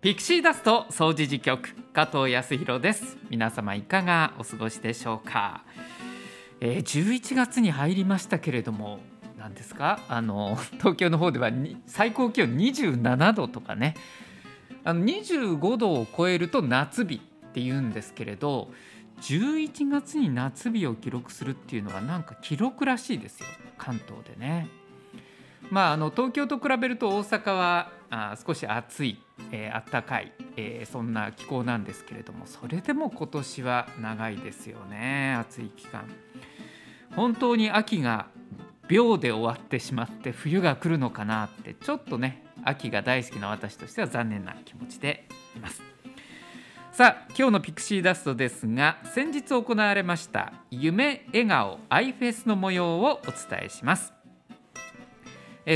[0.00, 3.16] ピクシーダスト総除事局加藤康弘です。
[3.30, 5.64] 皆様いかがお過ごしでしょうか、
[6.60, 9.00] えー、11月に入りましたけれども
[9.36, 9.98] 何ですか？
[10.08, 11.50] あの東京の方では
[11.86, 13.96] 最高気温27度とかね。
[14.84, 17.18] あの25度を超えると夏日っ
[17.50, 18.70] て言うんですけれど
[19.22, 23.46] 11月に夏日を記録するっていうのはなんか記録らしいですよ。
[23.76, 24.68] 関東でね。
[25.70, 29.18] まあ、あの東京と比べると大阪はあ少し暑い、
[29.52, 36.04] えー、暖かい、えー、そんな気候なんですけれどもそれでも今年は長いですよね暑い期間。
[37.16, 38.26] 本当に秋が
[38.88, 45.26] 秒で終わってしまって冬が来るのかなってちょっとね秋が大好きな私としては残念な気持ちで
[45.56, 45.82] います。
[46.98, 54.17] さあ今日のピクシーダストですが先日行われました夢笑顔アイフェスの模様をお伝えします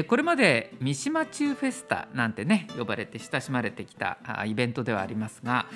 [0.09, 5.67] これまで三島中フェスタなんてね呼ばれて親しまれてきたイベントではありますが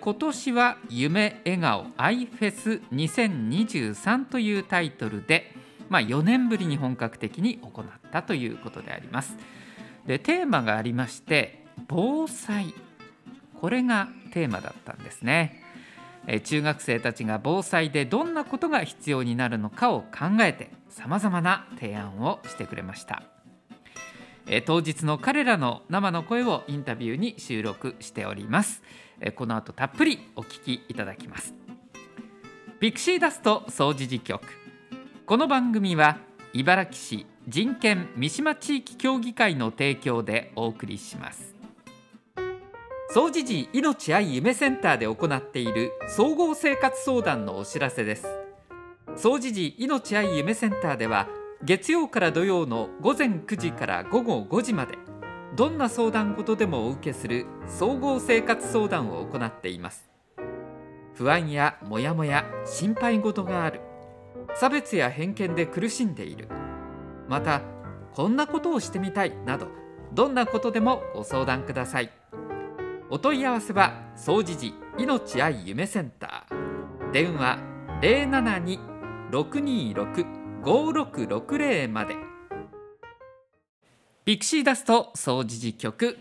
[0.00, 5.52] 今年は夢笑顔アイフェス2023というタイトルで、
[5.88, 9.36] まあ、4年ぶりに本格的に行ったということであります。
[10.04, 12.74] でテーマがありまして防災。
[13.60, 15.62] これがテーマだったんですね。
[16.44, 23.33] 中学生たちが防災でどんなことが必要になるのかを考えてさまざまな提案をしてくれました。
[24.46, 28.82] え当日の彼らの生の声をインタビューに収録しております。
[29.20, 31.54] えこの後たっぷりお聞きいただきます。
[32.80, 34.42] ピクシーダスト総除事局。
[35.26, 36.18] この番組は
[36.52, 41.54] 茨城市人権三島地域協議会の提供でお送りします。
[43.10, 48.26] 総持寺命愛夢センターで行っている総合生活相談のお知らせです。
[49.16, 51.28] 総持寺命愛夢センターでは
[51.62, 54.98] 月曜から土曜の午前9時から午後5時まで
[55.56, 60.10] どんな相談事でもお受けする総合生活相談を行っています。
[61.14, 63.80] 不安やモヤモヤ心配事がある。
[64.56, 66.48] 差別や偏見で苦しんでいる。
[67.28, 67.62] また
[68.14, 69.68] こんなことをしてみたいなど
[70.12, 72.10] どんなことでもご相談ください。
[73.10, 77.10] お問い合わせは総持寺命愛夢センター。
[77.12, 77.58] 電話
[80.64, 82.16] 5660まで
[84.24, 86.16] ピクシーダスト総持寺局、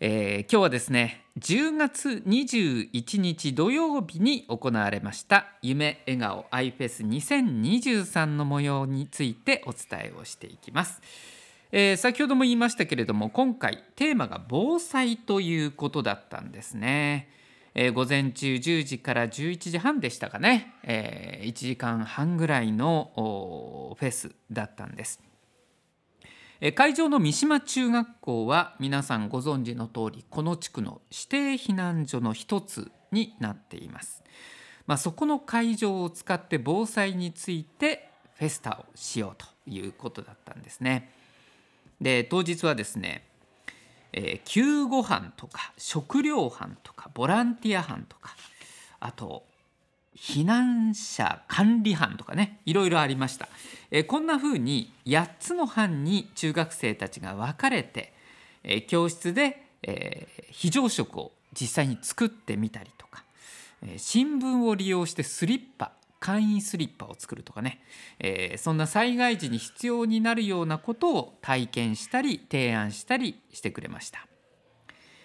[0.00, 11.00] えー、今日はですね10月21日土曜日に行われました夢笑顔アイフェス2023の模様についてお伝えをしていきます。
[11.70, 17.28] えー、先ほども言いましたけれども今回テーマが防災ということだったんですね。
[17.78, 23.12] えー、午前中10時から11時半でしたかね、えー、1時間半ぐらいの
[23.98, 25.20] フェスだったんです。
[26.62, 34.24] え会場の三島中学校は皆さんご存知の通りこの地区の指定避難所の一つになっています。
[34.86, 41.12] まあ、そこの会場を使って防災についてフェスタをしようということだったんですね。
[42.00, 43.26] で当日はですね、
[44.16, 48.34] えー、救護班とか食料班とかボランティア班とか
[48.98, 49.44] あと
[50.16, 53.48] 避難者管理班とかねいろいろありました、
[53.90, 58.14] えー、こんな風に8つの班に中学生たちが分かれて、
[58.64, 63.22] えー、教室で、えー、非常食を実際に作ってみたりとか、
[63.82, 67.80] えー、新聞を利用してスリッパ簡易スリッパを作るとかね、
[68.18, 74.26] えー、そんな災害時に必要になるようなことを体験したり提案したりしてくれました、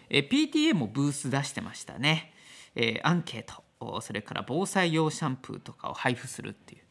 [0.09, 2.33] えー、PTA もブース出してましたね、
[2.75, 3.63] えー、アンケート
[4.01, 6.81] それから防災用シャンプーとかを配布するっていう。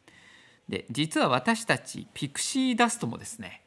[0.67, 3.61] で実は私たちピクシーダストもですね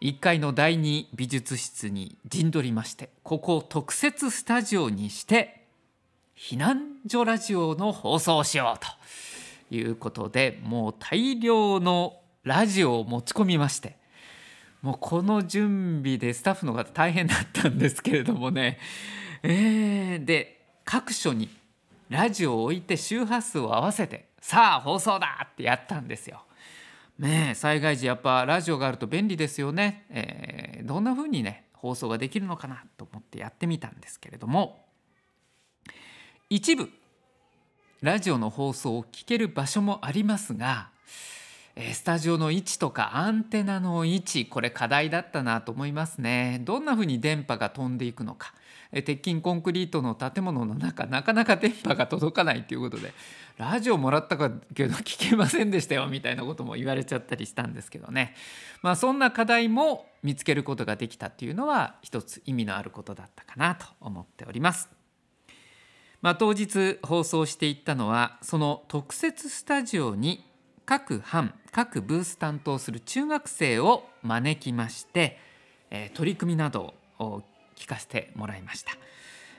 [0.00, 5.66] 1階の第2美術室に陣取りましてここを特設スタジオにして
[6.34, 8.86] 避難所ラジオの放送をしようと。
[9.70, 13.96] いうことでもう大量のラジオを持ち込みまして
[14.82, 18.78] もうこの準備でスタッフの方大変だったんですけれどもね
[19.42, 21.48] えー、で各所に
[22.08, 26.42] ラジオを置いて周波数を合わせてさあ放送だってやったんですよ。
[27.18, 30.06] ね災害時やっぱラジオがあると便利ですよね。
[30.10, 34.84] えー、どんな風にね放送ができるのかなと思ってやってみたんですけれども
[36.48, 36.90] 一部
[38.02, 40.88] ラジオの放送を聞ける場所もありますが
[41.76, 46.60] えスタジオの位置とかアンテナの位置これ課題だったなと思いますね。
[46.64, 48.52] どんな風に電波が飛んでいくのか。
[48.92, 53.12] え鉄筋コンクリートの建物の中なかなか電波が届かないということで
[53.56, 58.34] ラジオもらったかけど聞けませんでしたよみたいなことも言われちゃったりしたんですけどね。
[58.82, 64.99] まあそんな課題も見つけることができたっていうのは一つ意味のあることだったかなと思っております。
[66.22, 70.44] まあ、当日放送していったのはその特設スタジオに
[70.84, 75.38] 各班各ブース担当する中学生を招きまして、
[75.90, 77.42] えー取り組みなどを
[77.76, 78.92] 聞かせてもらいました、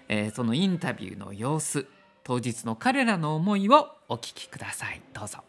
[0.07, 1.87] えーそのインタビューの様子
[2.23, 5.01] 当日の彼らの思いをお聞きください。
[5.13, 5.39] どうぞ。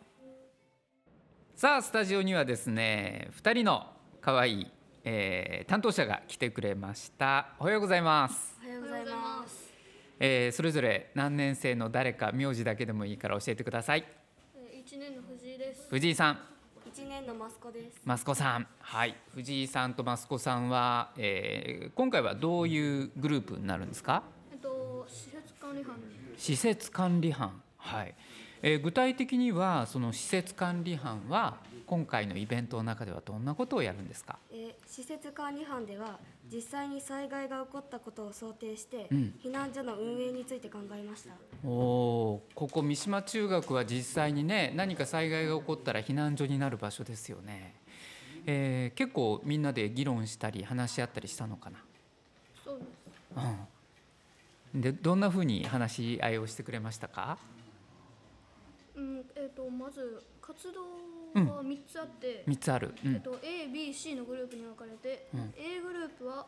[1.54, 3.86] さあスタジオにはですね2人の
[4.22, 4.66] 可愛い、
[5.04, 7.48] えー担当者が来てくれました。
[7.58, 8.56] おはようございます。
[8.64, 9.61] おはようございます。
[10.24, 14.04] えーそれぞれ何年生の誰か名字だけでもいいから教えてください。
[14.72, 15.88] 一年の藤井です。
[15.90, 16.38] 藤井さん。
[16.86, 18.00] 一年のマスコです。
[18.08, 18.68] 益子さん。
[18.78, 19.16] はい。
[19.34, 24.22] 藤井さんと益子さんは、えー今回はどういうグループになるんですか？
[24.52, 25.96] えっと施設管理班。
[26.36, 27.60] 施設管理班。
[27.78, 28.14] はい、
[28.62, 31.56] えー具体的にはその施設管理班は
[31.86, 34.38] 今回のイベントの中ではどんなことをやるんですか？
[34.52, 36.18] えー施設管理班では
[36.52, 39.34] 実際に災害が起こったことを想定して、うん。
[39.42, 41.32] 避難所の運営について考えました。
[41.66, 47.74] おーここ三島中学は実際にね何か災害が起こったら避難所になる場所ですよね、
[48.46, 51.78] えー結構みんなで議論したり話し合ったりしたのかな？
[52.64, 52.88] そうです。
[54.74, 57.38] うん、でどんなふうに話し合いをしてくれましたか？
[58.96, 60.82] うんえっとまず活動
[61.34, 65.54] が三つあって、3つある、うん、えっと A、B、C のグループに分かれて、うん。
[65.56, 66.46] A グループは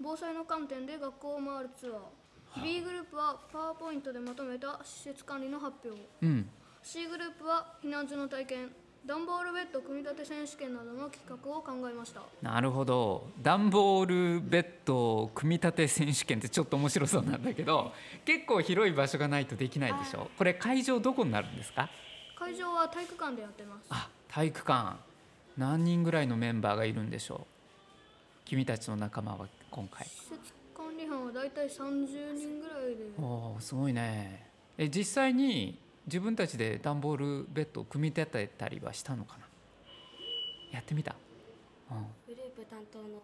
[0.00, 6.48] 防災の観点で学校を回るツアー、B グループはパワーポイントでまとめた施設管理の発表、うん、
[6.82, 8.70] C グループは避難所の体験、
[9.06, 12.22] 段ボールベッド組み立て選手権などの企画を考えました。
[12.42, 13.28] なるほど。
[13.40, 14.06] 段ボー
[14.38, 17.92] ルベッド組み立て選手権ってちょっと面白そうなんだけど
[18.24, 21.88] 結構広い場所がないとできないでしょこれ会場どこになるんですか？
[22.36, 23.86] 会場は体育館でやってます。
[23.90, 24.96] あ体育館。
[25.56, 27.46] 何人ぐらいのメンバーがいるんでしょう？
[28.44, 30.04] 君たちの仲間は今回。
[30.06, 33.04] 施設管理班はだいたい30人ぐらいで。
[33.18, 34.46] おーすごいね。
[34.76, 39.46] え実際に自分たちで段ボールベッドを組み立てたりはしたのかな？
[40.72, 41.14] やってみた？
[41.90, 41.96] うん。
[42.26, 43.22] グループ担当の人は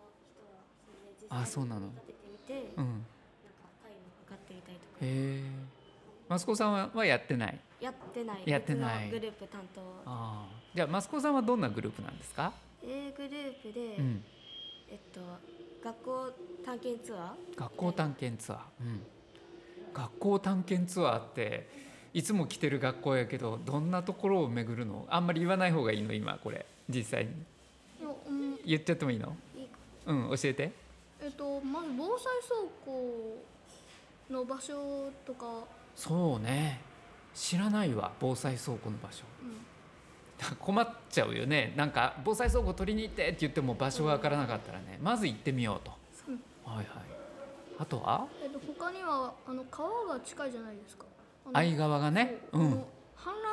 [0.85, 1.87] それで実あそうなの。
[1.89, 2.85] 立ててみて、うん。
[2.85, 3.03] なんか
[3.83, 4.97] 回も測ってみたりとか。
[5.01, 5.07] へ
[6.31, 6.35] え。
[6.35, 7.61] 益子さんははやってない？
[7.81, 8.43] やってない。
[8.47, 9.11] やってない。
[9.11, 9.81] グループ担当。
[10.07, 10.63] ああ。
[10.75, 12.53] じゃあ益子さんはどんなグループなんですか、
[12.83, 14.25] A グループで、うん、
[14.89, 15.21] えっと
[15.85, 16.33] 学校
[16.65, 19.03] 探検ツアー学校探検ツアー、うん、
[19.93, 21.69] 学校探検ツアーって
[22.15, 25.07] いつも来てる学校やけどどんなところを巡るの？
[25.09, 26.67] あんまり言わない方がいいの今これ。
[26.89, 27.31] 実際に。
[28.29, 28.59] うん。
[28.67, 29.35] 言っちゃってもいいの？
[30.07, 30.73] うん教えて。
[31.23, 33.43] えっとまず防災倉庫
[34.31, 35.65] の場所とか、
[35.97, 36.81] そうね。
[37.35, 39.25] 知らないわ防災倉庫の場所。
[39.41, 41.73] うん、困っちゃうよね。
[41.77, 45.93] なんか防災倉庫取りに行ってって言っても場所がわからなかったらねまず行ってみようと、
[46.29, 46.35] うん。
[46.71, 46.87] はいはい。
[47.79, 48.27] あとは？
[48.43, 51.05] えっと他にはあの川が近いじゃないですか
[51.53, 52.39] 相川がね。
[52.53, 52.73] うん。
[52.73, 52.75] 氾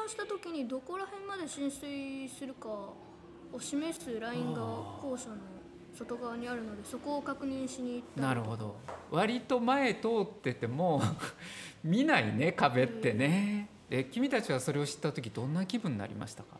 [0.05, 4.61] 濫した時にどこら辺まで浸水するかを示すラインが
[5.01, 5.35] 校舎の
[5.95, 8.75] 外側にあるのでそこを確認しに行ったりなるほど。
[9.11, 11.01] 割と前通ってても
[11.83, 13.69] 見ないね壁ってね。
[13.89, 16.57] で君たちはそれを知った時どんな気分になりましたか？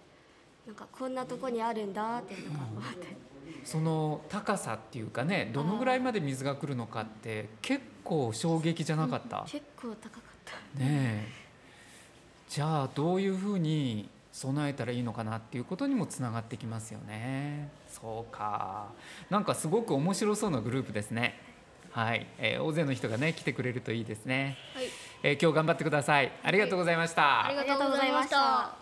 [0.66, 3.18] なんかこんなとこにあるんだっていうのが思って、
[3.64, 10.84] その高さっていうかねどのぐらいまで水が来るのかって結構衝撃じゃなかった、結構高かった。
[10.84, 11.28] ねえ。
[12.50, 17.70] じゃあどういうふうに備えたらいいのかなっていうことにもつながってきますよね。
[17.88, 18.88] そうか。
[19.30, 21.40] なんかすごく面白そうなグループですね。
[21.92, 24.86] はい、えー大勢の人がね来てくれるといいですね、はい。
[25.24, 26.32] えー今日頑張ってください。
[26.44, 28.76] ありがとうございました、ありがとうございました。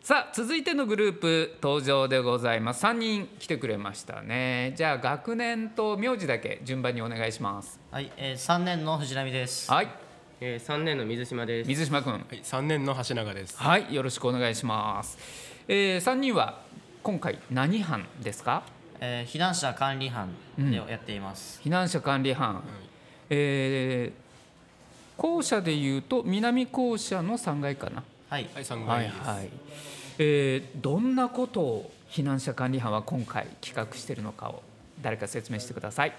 [0.00, 2.84] さあ続いてのグループ登場でございます。
[2.84, 4.74] 3人来てくれましたね。
[4.76, 7.80] じゃあ学年と名字だけ順番にお願いします。
[7.90, 9.70] はい、えー、3年の藤波です。
[9.70, 10.05] はい
[10.38, 11.68] えー、3年の水島です。
[11.68, 13.56] 水島君はい、3年の橋永です。
[13.56, 15.16] はい、よろしくお願いします。
[15.66, 16.60] えー、3人は
[17.02, 18.62] 今回何班ですか？
[19.00, 20.28] えー、避難者管理班
[20.58, 21.58] でやっています。
[21.64, 22.62] 避難者管理班。
[23.30, 28.04] えー、校舎でいうと南校舎の3階かな。
[28.28, 29.28] はい、はい、3はい階です。
[29.30, 29.50] はい。
[30.18, 34.62] えー、どんなことを避難者管理班は今回企画しているのかを
[35.00, 36.12] 誰か説明してください。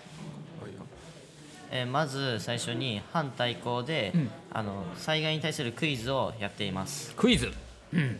[1.71, 4.29] えー、まず最初に班対抗で、うん。
[4.51, 7.13] あの災害に対するクイズをやっています。
[7.15, 7.51] クイズ。
[7.93, 8.19] うん。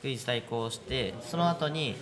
[0.00, 1.96] ククイズ対抗してその後に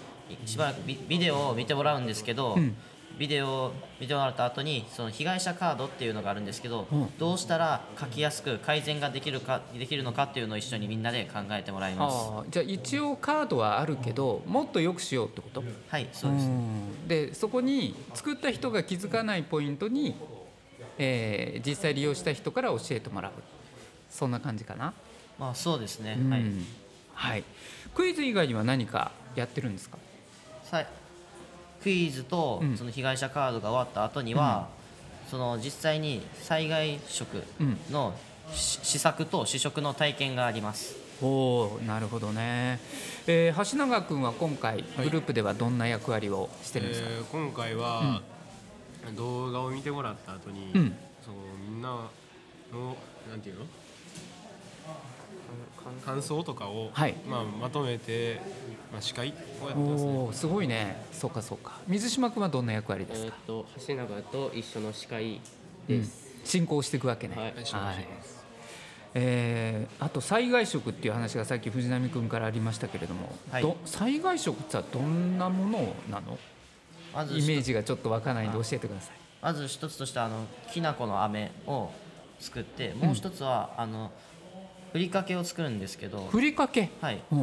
[0.46, 2.76] しばらくビビデオを見てもらうんですけど、うん。
[3.18, 7.18] ビデオを見てもらった後にその被害者カードっていうのがあるんですけど、うん。
[7.18, 12.16] どうしたら書きやすく改善ができるかできるのかっていうのを一緒にみんなで考えてもらいます。
[12.50, 15.62] じゃあ一応カードはあるけどもっと良くしようってこと？
[15.88, 17.08] はいそうです、ん。
[17.08, 20.14] でそこに作った人が気づかないポイントに、
[20.98, 23.32] えー実際利用した人から教えてもらう。
[24.10, 24.92] そんな感じかな、
[25.38, 26.30] まあそうですね、うん。
[26.30, 26.44] はい。
[27.14, 27.44] はい、
[27.94, 29.98] クイズ以外には何かやってるんですか？
[30.62, 30.86] さい。
[31.82, 32.76] クイズとうん。
[32.76, 34.68] その被害者カードが終わった後には、
[35.30, 37.42] その実際に災害食
[37.90, 38.14] の
[38.52, 40.96] し試作と試食の体験があります。
[41.22, 42.80] おおなるほどね、
[43.28, 48.20] えー橋永君は今回グループではどんな役割をしてるんですか、えー今回は、
[49.12, 50.96] 動画を見てもらった後に、うん。
[51.24, 51.36] その
[51.68, 51.88] みんな
[52.72, 52.96] の
[53.30, 53.66] なんていうの？
[56.04, 57.14] 感想とかを、はい。
[57.28, 58.40] まあ、まとめて、
[58.90, 60.10] まあ、司会をやってますね。
[60.10, 61.02] おおすごいね。
[61.12, 61.72] そうかそうか。
[61.86, 63.26] 水島君はどんな役割ですか？
[63.26, 65.40] えーっ、と橋永と一緒の司会
[65.88, 65.98] うん。
[66.00, 66.24] です。
[66.44, 67.54] 進行していくわけね、はい。
[67.54, 67.66] はい。
[67.66, 68.06] 進行してい。
[68.06, 68.44] ます
[69.16, 73.62] えーあと災害食っていう話がさっき藤波君からありましたけれども、はい。
[73.62, 76.36] ど災害食ってはどんなものなの？
[77.14, 79.24] まずイメージがちょっとわからないんで教えてください。
[79.42, 81.90] まず一つとしてあのきな粉の飴を
[82.40, 84.10] 作ってもう一つは、あの
[84.92, 87.20] ふりかけを作るんですけどふりかけ、はい。
[87.30, 87.38] うん、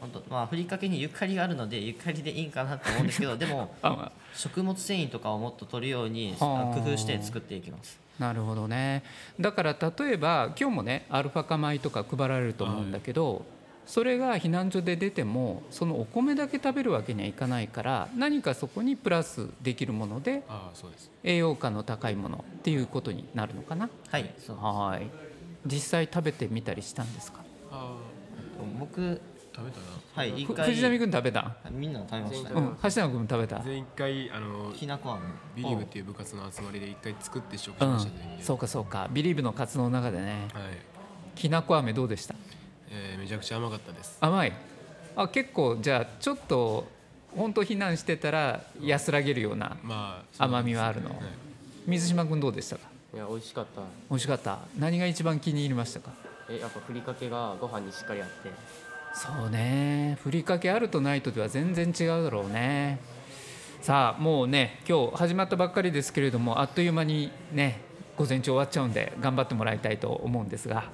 [0.00, 4.12] 本当まあふりかけにゆかりがあるのでゆかりでいいんかなと思うんですけどでも あ。
[4.34, 6.74] 食物繊維とかをもっと取るようにはあ。
[6.74, 7.98] 工夫して作っていきます。
[8.18, 9.02] なるほどね。
[9.40, 13.44] だから例えば今日もねアルファ化米とか配られると思うんだけど、
[13.90, 21.10] それが避難所で出てもそのお米だけ食べるわけにはいかないから何かそこにプラスできるものでああそうです。
[21.24, 23.90] 栄養価の高いものっていうことになるのかな？
[24.08, 24.32] はい。
[24.38, 25.08] そうはい。
[25.66, 27.40] 実際食べてみたりしたんですか？
[27.72, 27.96] あ
[28.78, 29.86] 僕あ食べたな。
[30.14, 30.66] ふはい一回。
[30.68, 31.56] 藤波君食べた？
[31.72, 32.78] みんな食べましたうよん。
[32.80, 33.58] 橋永君も食べた？
[33.58, 35.20] 全員一回あのきなこ飴。
[35.56, 37.98] ビリーブっていう部活の集まりで一回作って試食うん。
[37.98, 39.10] しましたね、そうかそうか。
[39.12, 40.46] ビリーブの活動の中でね。
[40.54, 40.62] はい、
[41.34, 42.36] きなこ飴どうでした？
[42.90, 44.18] えーめちゃくちゃ甘かったです。
[44.20, 44.52] 甘い。
[45.16, 46.88] あ結構じゃあちょっと
[47.36, 49.76] 本当避難してたら安らげるような
[50.38, 51.10] 甘みはあるの。
[51.10, 51.18] はい。
[51.86, 52.82] 水島君どうでしたか？
[53.14, 53.80] いや美味しかった。
[54.08, 54.58] 美味しかった。
[54.78, 56.10] 何が一番気に入りましたか？
[56.48, 58.50] えやっぱふりかけがご飯にしっかりあって。
[59.14, 60.18] そうね。
[60.22, 62.98] ふりかけあるとないとでは全然違うだろうね。
[63.82, 67.80] さあもうね今日始まったばっかりですけれどもあっという間にね
[68.16, 70.90] 午前中終わっちゃうんで頑張ってもらいたいと思うんですが、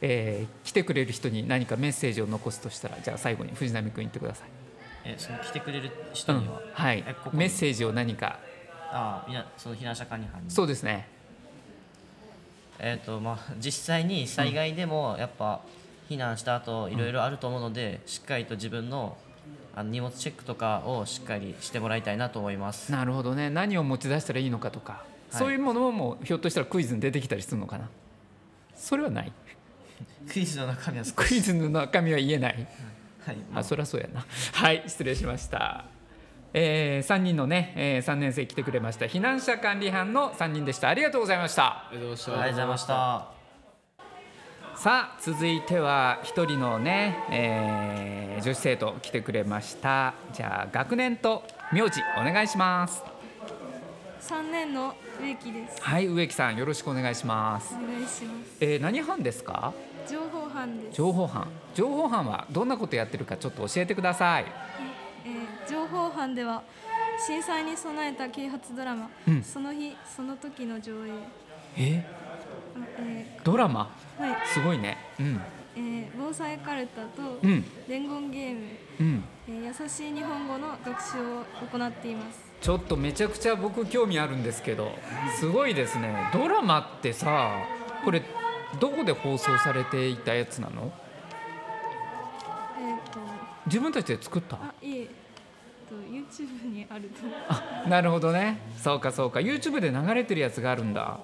[0.00, 4.48] えー来てくれる人に何かメッセージを残すとしたらじゃあ最後に藤波君言ってください、
[5.04, 7.04] えその来てくれる人うんには、はい。
[7.06, 7.38] えここに？
[7.38, 8.38] メッセージを何か。
[8.90, 10.50] ああみんなその避難者管理班に。
[10.50, 11.08] そうですね。
[12.78, 15.60] えーとまあ、実際に災害でもやっぱ
[16.08, 19.16] 避難した後いろいろあると思うので、しっかりと自分の
[19.74, 22.92] あの荷物チェックとかをしっかりしてもらいたいなと思います。
[22.92, 23.50] なるほどね。
[23.50, 27.88] 何を持ち出したらいいのかとか、そういうものもひょっとしたらクイズに出てきたりするのかな。
[28.76, 29.32] それはない
[30.30, 32.66] クイズの中身は少クイし、ズの中身は言えない。
[33.26, 34.24] はい、あそりゃそうやな。
[34.52, 35.84] はい失礼しました。
[36.54, 39.04] えー、3人のね、えー、3年生来てくれました。
[39.06, 40.88] 避難者管理班の3人でした。
[40.88, 41.64] ありがとうございました。
[41.64, 42.36] ありがとうございました。
[42.36, 43.38] ありがとうございました。
[44.76, 50.14] さあ続いては一人のね、えー女子生徒来てくれました。
[50.32, 53.02] じゃあ学年と名字お願いします。
[54.20, 55.82] 三年の植木です。
[55.82, 57.74] はい植木さんよろしくお願いします。
[57.74, 58.56] お願いします。
[58.60, 59.74] えー、何班ですか？
[60.08, 60.96] 情報班です。
[60.96, 61.46] 情報班。
[61.74, 64.44] 情報班はどんなことやってるかちょっと教えてください。
[65.24, 66.62] えー情報班では
[67.26, 69.42] 震災に備えた啓発ドラマ、うん。
[69.42, 71.10] その日その時の上映、
[71.76, 72.06] え？
[72.76, 73.90] あえ ドラマ？
[74.18, 74.96] ーはい、すごいね。
[75.20, 75.40] うん。
[75.76, 77.64] えー防災カルタとうん。
[77.86, 78.60] 伝言ゲーム、
[79.00, 79.24] うん。
[79.48, 81.44] えー優しい日本語の学習を
[81.78, 82.48] 行っています。
[82.60, 84.90] ちょっとめちゃくちゃ僕興味あるんですけど
[85.38, 86.28] すごいですね。
[86.32, 87.52] ドラマってさ
[88.04, 88.20] これ
[88.80, 90.92] どこで放送されていたやつなの？
[92.78, 93.20] えっ、と
[93.66, 94.56] 自分たちで作った？
[94.56, 95.08] あいえ、えっ
[95.88, 97.14] と YouTube にあると。
[97.48, 98.60] あなるほどね。
[98.82, 99.40] そうかそうか。
[99.40, 101.18] YouTube で流れてるやつがあるんだ。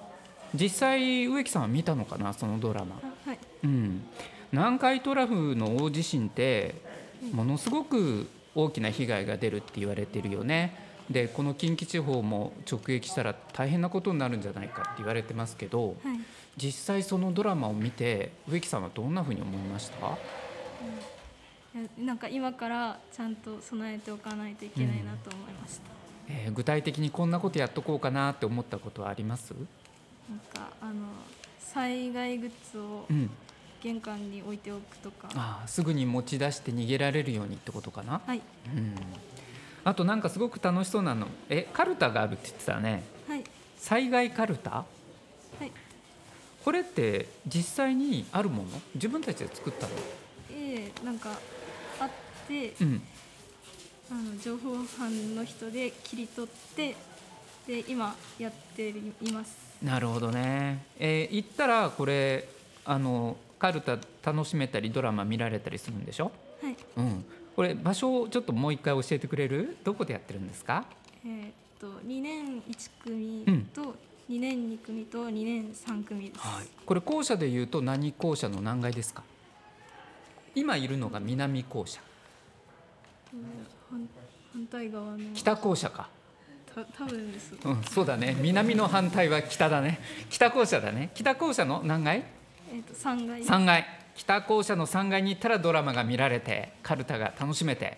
[0.53, 2.33] 実際植木さんは見たのかな？
[2.33, 2.99] そのドラマ。
[3.03, 3.39] あはい。
[3.63, 4.05] うん。
[4.51, 6.75] 南海トラフの大地震って
[7.31, 10.83] ものすごく大きな被害が出るって言われてるよね。
[11.09, 16.19] でこの近畿地方も直撃したら大変なことになるんじゃないかって言われてますけどはい。
[16.57, 20.17] 実際そのドラマを見て植木さんはどんなふうに思いました？
[21.75, 25.81] えなんか今からちゃんと備えておかないといけないなと思いました。
[26.29, 29.53] えー具体的にこんなことやっとこうかなって思ったことはあります？
[30.29, 30.93] なんかあの
[31.59, 33.29] 災害グッズをうん
[33.83, 35.29] 玄関に置いておくとか。
[35.35, 38.41] ああすぐに持ち出して逃げられるようにってことかな、はい。
[38.73, 38.95] うん、
[39.83, 41.27] あとなんかすごく楽しそうなの。
[41.49, 43.03] えカルタがあるって言ってたね。
[43.27, 43.43] はい。
[43.77, 44.69] 災害カルタ？
[44.71, 44.94] はい
[46.65, 48.69] これって実際にあるもの？
[48.95, 49.93] 自分たちで作ったの？
[50.51, 51.29] ええなんか
[51.99, 52.09] あっ
[52.47, 53.01] てうん。
[54.11, 56.95] あの情報班の人で切り取って
[57.67, 59.55] で今やっています。
[59.83, 62.47] なるほどね、えー行ったらこれ
[62.85, 66.31] あのカルタ楽しめたりドラマ見られたりするんでしょ？
[66.61, 66.75] はい。
[66.97, 67.25] うん。
[67.55, 69.77] これ場所をちょっともう一回教えてくれる？
[69.83, 70.85] どこでやってるんですか？
[71.25, 73.61] えーっと2年1組うん。
[73.65, 73.95] と
[74.29, 79.23] 2年2組と2年3組です、はい、これ校舎でいうと何校舎の何階ですか？
[80.55, 82.01] 今いるのが南校舎。
[83.33, 83.41] うん
[83.89, 84.09] 反
[84.53, 85.17] 反対側の。
[85.33, 86.09] 北校舎か、
[86.73, 87.53] た多分です。
[87.63, 88.35] うん、そうだね。
[88.39, 89.99] 南の反対は北だね。
[90.29, 91.11] 北校舎だね。
[91.13, 92.23] 北校舎の何階？
[92.71, 93.43] えーっと3階。
[93.43, 93.85] 3階。
[94.15, 97.97] 北校舎の3階に行ったらドラマが見られてカルタが楽しめて。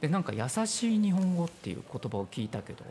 [0.00, 2.84] でなんか優しい日本語っていう言葉を聞いたけど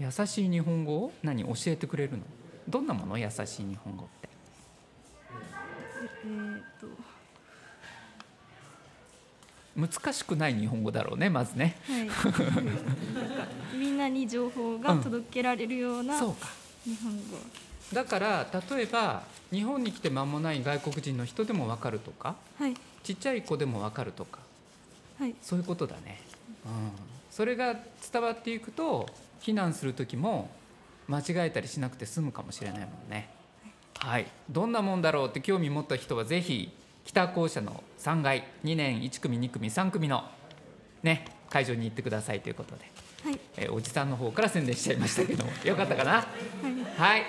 [0.00, 2.24] 優しい日本語を何教えてくれるの？
[2.68, 3.18] どんなもの？
[3.18, 4.28] 優しい日本語って。
[6.24, 6.86] えーっと。
[9.74, 11.76] 難しくない日本語だろうねまずね。
[11.86, 11.98] はい。
[12.00, 12.22] なんか
[13.74, 16.48] みんなに情報が届けられるような日そうか。
[17.02, 17.38] 本語、
[17.94, 22.74] だから例えば日本に来て間もない外国人の人でも分かるとかはい。
[23.02, 24.40] ちっちゃい子でも分かるとか
[25.18, 25.34] はい。
[25.40, 26.20] そういうことだね、
[26.66, 26.72] うん、
[27.32, 27.74] それが
[28.12, 29.08] 伝わっていくと
[29.40, 30.50] 避難する時も
[31.08, 33.30] 間違えたりしなくて済むかもしれないもんね。
[33.98, 34.26] はい。
[34.50, 36.70] どんなもんだろうって興味持った人はぜひ
[37.06, 40.24] 北校舎の3階2年1組2組3組の
[41.02, 42.84] ね会場に行ってくださいということで、
[43.24, 43.40] はい。
[43.56, 45.50] えーおじさんの方から宣伝しちゃいましたけども。
[45.64, 46.12] よかったかな？
[46.12, 46.26] はい。
[46.98, 47.24] はい、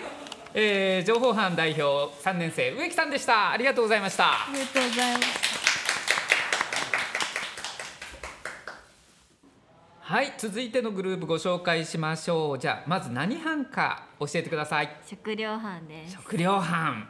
[0.54, 3.52] えー情報班代表3年生植木さんでした。
[3.52, 4.32] ありがとうございました。
[4.34, 5.63] ありがとうございます
[10.14, 12.60] はい続いてのグループご紹介しましょう。
[12.60, 14.96] じゃあまず何班か教えてください。
[15.08, 16.14] 食料班です。
[16.14, 17.10] 食料班、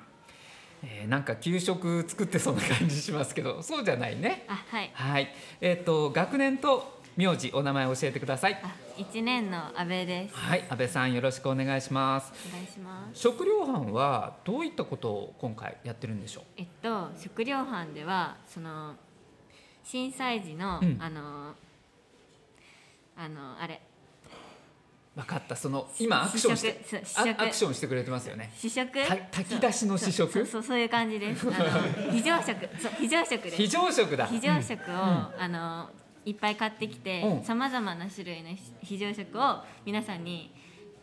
[0.81, 4.45] えーなんか給食作ってそうな感じしますけどそうじゃないね。
[4.47, 4.89] あ、はい。
[4.93, 5.27] はい。
[5.59, 8.57] えっ、と学年と名字お名前教えてください。
[8.63, 10.35] あ、一年の阿部です。
[10.37, 12.31] はい安倍さんよろしくお願いします。
[12.47, 13.19] お願いします。
[13.19, 16.43] 食料班はどういったことを今回やってるんでしょう？
[16.55, 18.95] えっと食料班ではその
[19.83, 20.97] 震災時の、うん。
[21.01, 21.53] あの
[23.15, 23.81] あのあれ。
[25.15, 25.55] 分かった。
[25.55, 26.83] その今アクションして
[27.37, 28.51] アクションしてくれてますよね。
[28.57, 28.91] 試食？
[29.07, 30.33] た炊き出しの試食？
[30.33, 31.47] そうそうそういう感じです。
[31.53, 32.69] あの非常食。
[32.97, 33.57] 非常食です。
[33.57, 34.25] 非常食だ。
[34.25, 34.99] 非常食を、うん。
[34.99, 35.89] あの
[36.25, 37.43] いっぱい買ってきてうん。
[37.43, 38.49] さまざまな種類の
[38.81, 40.51] 非常食を皆さんに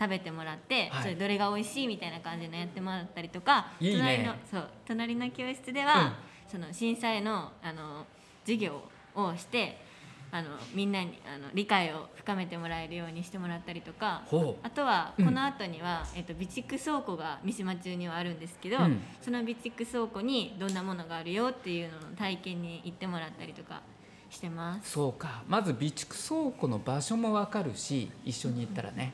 [0.00, 1.02] 食べてもらって、はい。
[1.02, 3.92] それどれが美味しいみたいな感じのやってもらったりとかね。
[3.92, 6.14] 隣のそう隣の教室では、
[6.50, 8.06] その震災のあの
[8.44, 8.82] 授業
[9.14, 9.88] をして
[10.32, 14.22] あのみんなにあの理解を深めてもらえるようにしてもらったりとか
[14.62, 15.24] あとはうん。
[15.26, 19.00] この後には、えっと備蓄倉庫が三島中にはあるんですけど、うん。
[19.20, 23.82] その備蓄倉庫にどんなものがあるよっていうのの体験に行ってもらったりとか
[24.30, 24.92] してます。
[24.92, 25.42] そうか。
[25.48, 29.12] まず備蓄倉庫の場所も分かるし一緒に行ったらね。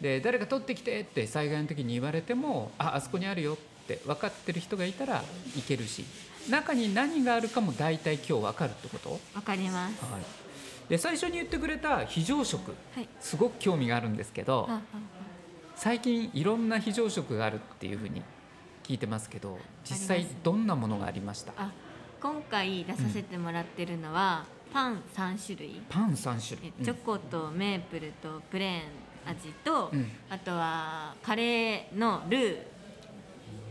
[0.00, 5.22] で誰か取ってきてって災害の時に言われてもああそこにあるよって分かってる人がいたら
[5.56, 6.04] 行けるし。
[6.50, 10.04] 中に何があるかも大体今日分かるってこと、わかります。
[10.04, 10.22] はい、
[10.88, 13.08] で最初に言ってくれた非常食はい。
[13.20, 14.68] すごく興味があるんですけど
[15.74, 18.22] 最近いろんな非常食があるっていうふうに
[18.84, 21.52] 聞いてますけど実際どんなものがありました？
[21.56, 21.70] あ、
[22.20, 25.80] 今回出させてもらってるのは、パン三種類。
[25.88, 26.72] パン3種類。
[26.80, 30.10] えチョコとメープルとプレーン味と、うん。
[30.28, 32.58] あとはカレーのルー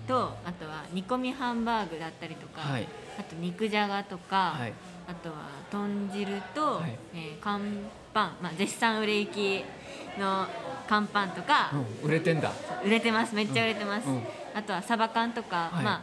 [0.08, 2.88] とあとは煮込みハンバーグだったりとか、はい。
[3.19, 4.74] あと肉じゃがとか、はい
[5.12, 5.36] あとは
[5.69, 6.97] 豚汁と、はい。
[7.13, 7.62] えー乾
[8.13, 9.63] パン、まあ、絶賛売れ行き
[10.19, 10.45] の
[10.88, 11.71] 乾パンとか、
[12.04, 12.52] うん、売れてんだ。
[12.84, 13.36] 売れてます。
[13.36, 14.24] めっちゃ売れてます、うんうん。
[14.54, 15.84] あとはサバ缶とか、はい。
[15.84, 16.02] まあ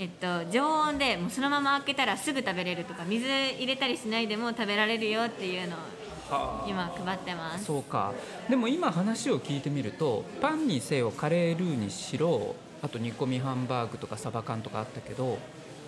[0.00, 7.64] えっと、常温でもうそのまま開けたらすぐ食べれるとか水入れたりしないでも食べられるよっていうのを今配ってます。
[7.64, 8.12] そうか。
[8.48, 15.38] でも今話を聞いてみるとパンにせよカレールーにしろあと煮込みハンバーグとかサバ缶とかあったけど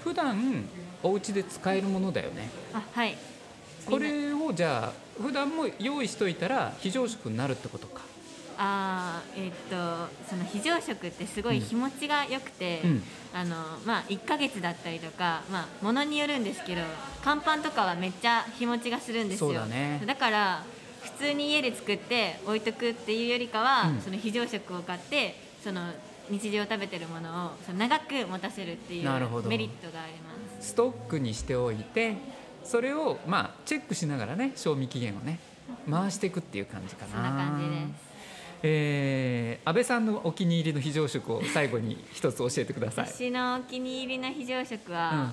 [0.02, 0.64] 普段
[1.03, 2.51] お家で使えるものだよね。
[2.73, 3.17] あはい。
[3.87, 8.03] これをじゃあ普段も用意しといたら非常食になるってことか。
[8.63, 13.03] あーえっとその非常食ってすごい日持ちが良くて、うん。
[13.33, 13.55] あの
[13.87, 16.83] まあ、1ヶ月だったりとか、まあ、ものによるんですけど
[17.23, 19.51] 乾パンとかはめっちゃ日持ちがするんですよ。
[19.51, 20.03] そうだね。
[20.05, 20.65] だから
[21.03, 24.01] 普通に家で作って置いとくっていうよりかは、うん。
[24.01, 25.93] その非常食を買ってその
[26.29, 30.30] 日常食べてるものをその長く持たせるっていうメリットがあります
[30.61, 32.16] ストックにしておいて
[32.64, 35.38] それをまあチェックしながらね賞味期限をね
[35.90, 37.12] 回していくっていう感じかな。
[37.12, 38.11] そんな感じです。
[38.62, 43.07] えー安倍さんのお気に入りの非常食を最後に一つ教えてください。
[43.07, 45.33] 私のお気に入りの非常食は、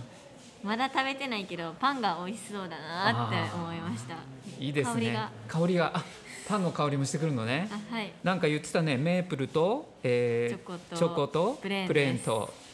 [0.64, 4.16] まだ食べてないけどパンが美味しそうだなって思いました。
[4.60, 4.96] いいですね。
[4.96, 5.32] 香りが。
[5.48, 6.04] 香りがあ
[6.48, 7.70] パンの香りもしてくるのね。
[7.72, 8.12] あはい。
[8.24, 8.96] なんか言ってたね。
[8.98, 12.67] メープルと、えーチョコとプレーンとえー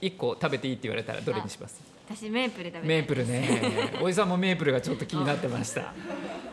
[0.00, 1.80] 一個食べていいって言われたらどれにします？
[2.08, 3.98] 私メープル食べメープルね。
[4.02, 5.92] おじさんもメープルがちょっと気になってました。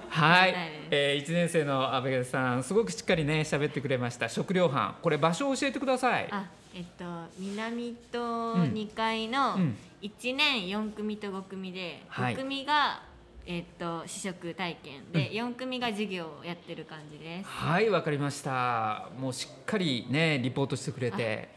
[0.10, 0.56] はい、
[0.90, 4.30] えー、1年生の安倍さんすごくしっかりね喋ってくれました。
[4.30, 4.96] 食料班。
[5.02, 6.28] これ場所を教えてください。
[6.32, 7.04] あえっと
[7.38, 8.62] 南とうん。
[8.74, 9.78] 2階のうん。
[10.02, 12.34] 1年4組と5組で、はい。
[12.34, 13.02] 5組が
[13.46, 17.50] えっと試食体験で、4組が授業をやってる感じです。
[17.50, 19.10] はいわかりました。
[19.20, 21.50] もうしっかりねリポートしてくれて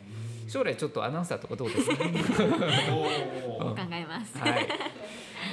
[0.52, 1.88] 将来ちょっとアナウンサーとかどうです？
[1.88, 2.12] か考え
[4.04, 4.68] ます、はい、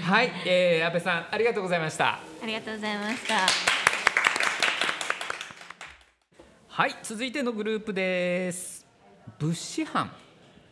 [0.01, 0.31] はい。
[0.45, 2.19] えー、安倍さんありがとうございました。
[2.43, 3.35] ありがとうございました。
[6.67, 6.97] はい。
[7.01, 8.85] 続いてのグループです。
[9.39, 10.12] 物資班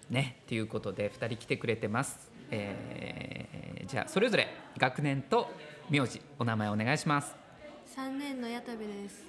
[0.09, 0.41] ね。
[0.45, 5.49] ということで2人来てくれてます、えー、じゃあそれぞれ学年と
[5.89, 7.33] 名字お名前お願いします。
[7.85, 9.25] 三年の矢田部です。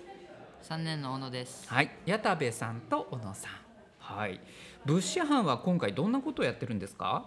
[0.61, 1.69] 三年の小野です。
[1.69, 1.91] はい。
[2.05, 3.53] 矢田部さんと小野さん。
[4.01, 4.41] はい
[4.85, 7.27] 物資班は今回どんなことをやってるんですか？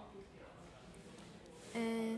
[1.74, 2.16] え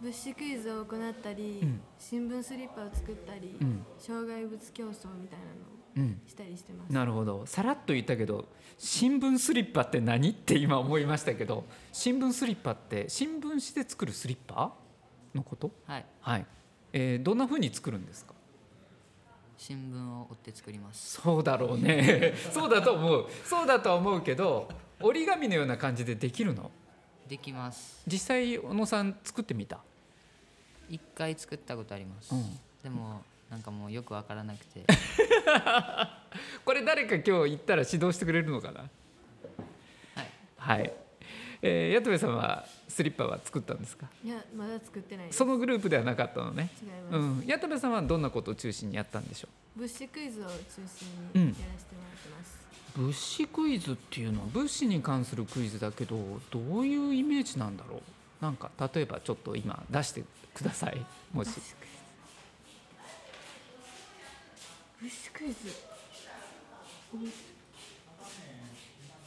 [0.00, 1.80] ー、物資クイズを行ったり、うん。
[1.98, 3.84] 新聞スリッパを作ったり、うん。
[3.98, 5.38] 障害物競争みたい
[5.96, 6.92] なのしたりしてます。
[6.92, 7.46] なるほど。
[7.46, 8.46] さらっと言ったけど
[8.78, 14.74] 新聞スリッパって何って今思いましたけど新聞スリッパって新聞紙で作るスリッパ
[15.34, 15.70] のこと？
[15.86, 16.06] はい。
[16.20, 16.46] はい、
[16.92, 18.34] えーどんな風に作るんですか？
[19.56, 21.20] 新聞を折って作ります。
[21.22, 24.68] そうだろうね そうだと思うそうだとは思うけど
[25.00, 26.70] 折り紙のような感じでできるの？
[27.28, 28.02] できます。
[28.06, 29.78] 実際小野さん作ってみた？
[30.88, 32.34] 一回作ったことあります。
[32.34, 34.84] うんでもなんかもうよくわからなくて、
[36.64, 38.80] これ誰か今日行ったら指導してくれるのかな？
[38.80, 38.90] はい。
[40.56, 40.92] はい、
[41.66, 44.06] えー、矢戸部さんはスリッパは作ったんですか？
[44.22, 45.38] いやまだ作ってないです。
[45.38, 46.70] そのグループではなかったのね。
[46.82, 47.16] 違います。
[47.16, 51.42] うん、矢戸部さんはどんなことを中心にやったんでしょ物資クイズを中心うん。
[51.46, 52.58] にやらせてもらってます。
[52.98, 56.16] う物資クイズっていうのは物資に関するクイズだけど
[56.50, 58.44] どういうイメージなんだろう？
[58.44, 60.22] なんか例えばちょっと今出して
[60.52, 61.00] ください。
[61.32, 61.48] もし。
[65.00, 65.54] 物資クイズ。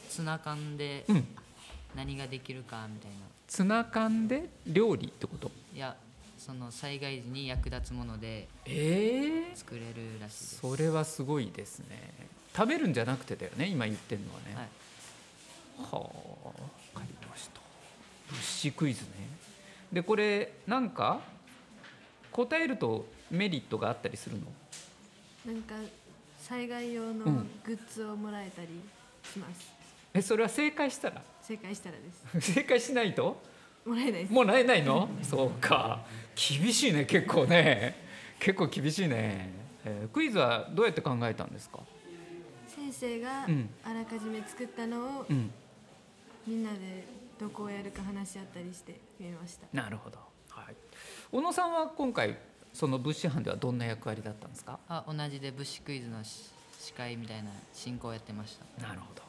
[0.08, 1.26] ツナ缶でうん
[1.98, 3.16] 何ができるかみたいな。
[3.48, 5.50] ツナ缶で料理ってこと？
[5.74, 5.96] いや、
[6.38, 9.86] その災害時に役立つものでええ作れる
[10.20, 10.58] らしいです。
[10.60, 12.12] それはすごいですね
[12.56, 14.64] 食べるんじゃなくてだよね今言ってるのはねはい。
[15.78, 16.50] はあ
[16.94, 17.60] 分かりました
[18.30, 19.08] 物資クイズね
[19.92, 21.20] でこれなんか
[22.30, 24.46] 答えるとメリットがあったりするの？
[25.52, 25.74] なんか
[26.40, 28.68] 災害用のうんグッズをもらえたり
[29.32, 29.77] します。
[30.18, 31.22] えそれは正解したら？
[31.42, 32.52] 正解したらです。
[32.54, 33.40] 正解しないと？
[33.86, 34.32] もらえないです。
[34.32, 35.08] もうらえないの？
[35.22, 36.04] そうか。
[36.34, 38.06] 厳しいね結構ね。
[38.38, 39.50] 結構厳しいね、
[39.84, 41.80] えークイズはどうやって考えたんですか？
[42.68, 43.70] 先生がうん。
[43.84, 45.50] あらかじめ作ったのをうん。
[46.46, 47.04] みんなで
[47.38, 49.66] どこをやるか話し合ったりして決めました。
[49.72, 50.74] なるほど、はい、
[51.30, 52.38] 小野さんは今回
[52.72, 54.78] その物資班ではどんな役割だったんですか？
[54.88, 58.82] あ、同じで物資クイズのし司会みたいな進行をやってました。
[58.86, 59.22] なるほど、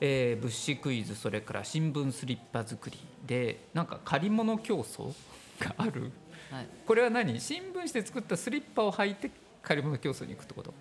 [0.00, 5.12] えー物資クイズそれから新聞スリッパ作りでなんか借り物競争
[5.58, 6.12] がある。
[6.50, 6.66] はい。
[6.86, 9.30] これは何新聞紙で作ったスリッパを履いて
[9.62, 10.72] 借り物競争に行くってこと？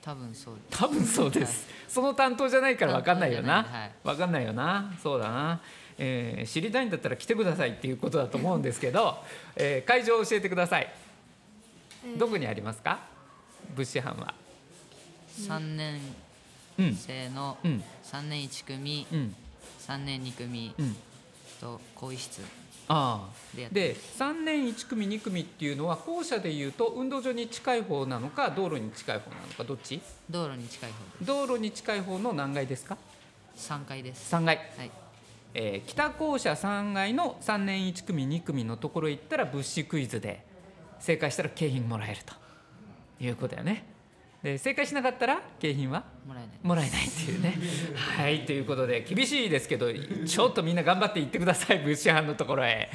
[0.00, 0.78] 多分そうです。
[0.78, 3.64] 多分そうです、その担当じゃないから分かんないよな。
[3.64, 3.92] 担当じゃない。
[4.04, 4.94] 分かんないよな。
[5.02, 5.60] そうだな、
[5.98, 9.18] えー知りたいんだったら来てくださいっていうことだと思うんですけど、
[9.56, 10.88] えー会場を教えてください。
[12.04, 12.18] えー。
[12.18, 13.00] どこにありますか？
[13.74, 14.34] 物資班は。
[15.28, 16.00] 三年うん
[16.94, 17.58] 生の。
[17.64, 17.82] うん。
[18.02, 19.34] 三年一組、うん。
[19.78, 20.74] 三年二組。
[20.78, 20.96] うん。
[21.60, 22.42] と更衣室。
[22.90, 23.68] ああ。
[23.72, 30.00] で3年1組2組っていうのは校舎でいうと運動場に近い方なのか道路に近い方なのかどっち？
[30.30, 30.96] 道路に近い方。
[31.24, 32.96] 道路に近い方の何階ですか？
[33.54, 34.34] 三階です。
[34.34, 34.90] 3階、はい。
[35.54, 40.44] えー北校舎3階の3年1組2組のところへ行ったら物資クイズで
[41.00, 42.34] 正解したら景品もらえると
[43.22, 43.84] いうことだよね
[44.42, 46.04] で正解しなかったら景品は？
[46.26, 46.58] もらえない。
[46.62, 47.58] もらえないっていうね。
[47.96, 52.88] はいということで厳しいですけどちょっとみんな頑張って行ってください物資班のところへ。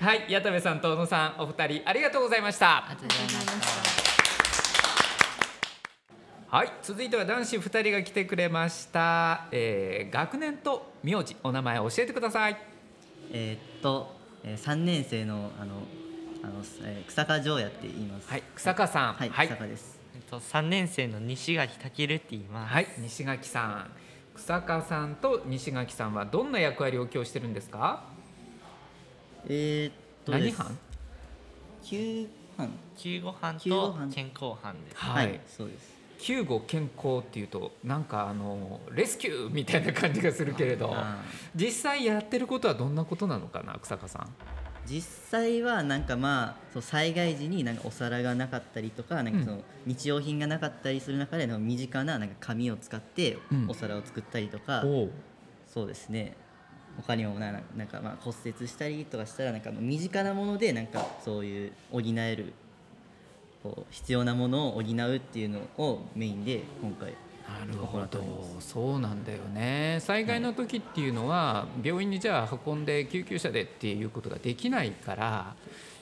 [0.00, 2.88] はい矢田部さんと小野さんお二人ありがとうございましたあ。
[2.90, 3.46] りがとうございまし
[6.50, 6.56] た。
[6.56, 12.56] はい続いては男子2人が来てくれました、えー学年と名字お名前を教えてください
[13.32, 15.82] えーっと、えー、3年生のあの
[16.42, 18.28] あの、えー、草加城也って言います。
[18.28, 19.91] はい草加さんはい、はい草加です。
[20.32, 22.72] と3年生の西垣健って言います。
[22.72, 23.90] はい西垣さん。
[24.34, 28.04] 草加さんと西垣さんはどんな役割を今日してるんですか？
[29.46, 29.92] えーっ
[30.24, 30.58] とです。
[30.58, 30.78] 何班？
[31.84, 32.70] 九班。
[32.96, 34.10] 救護班と班。
[34.10, 34.96] 健康班です。
[34.96, 35.38] はい。
[35.46, 35.92] そうです。
[36.18, 40.94] 救護健康っていうとなんかあのレスキューみたいな感じがするけれど。
[40.94, 41.18] あ
[41.54, 44.28] 実際やってることはどんなことなのかな草加さん
[44.86, 53.66] 実際はなんかまあそう災害時になんかお皿がなかったりとかなんかその日用品がなかったりする中でなんか身近ななんか紙を使ってうん。
[53.68, 55.10] お皿を作ったりとか、おう。
[55.72, 56.36] そうですね。
[56.96, 62.52] 他にもななんかまあ骨折したりとかしたらなんか身近なものでなんかそういう補える
[63.62, 67.16] こう必要なものを補うっていうのをメインで今回な
[67.64, 68.22] るほど。
[68.60, 69.98] そうなんだよね。
[70.00, 75.54] 災害の時っていうのは病院にじゃあ運んで救急車でっていうことができないから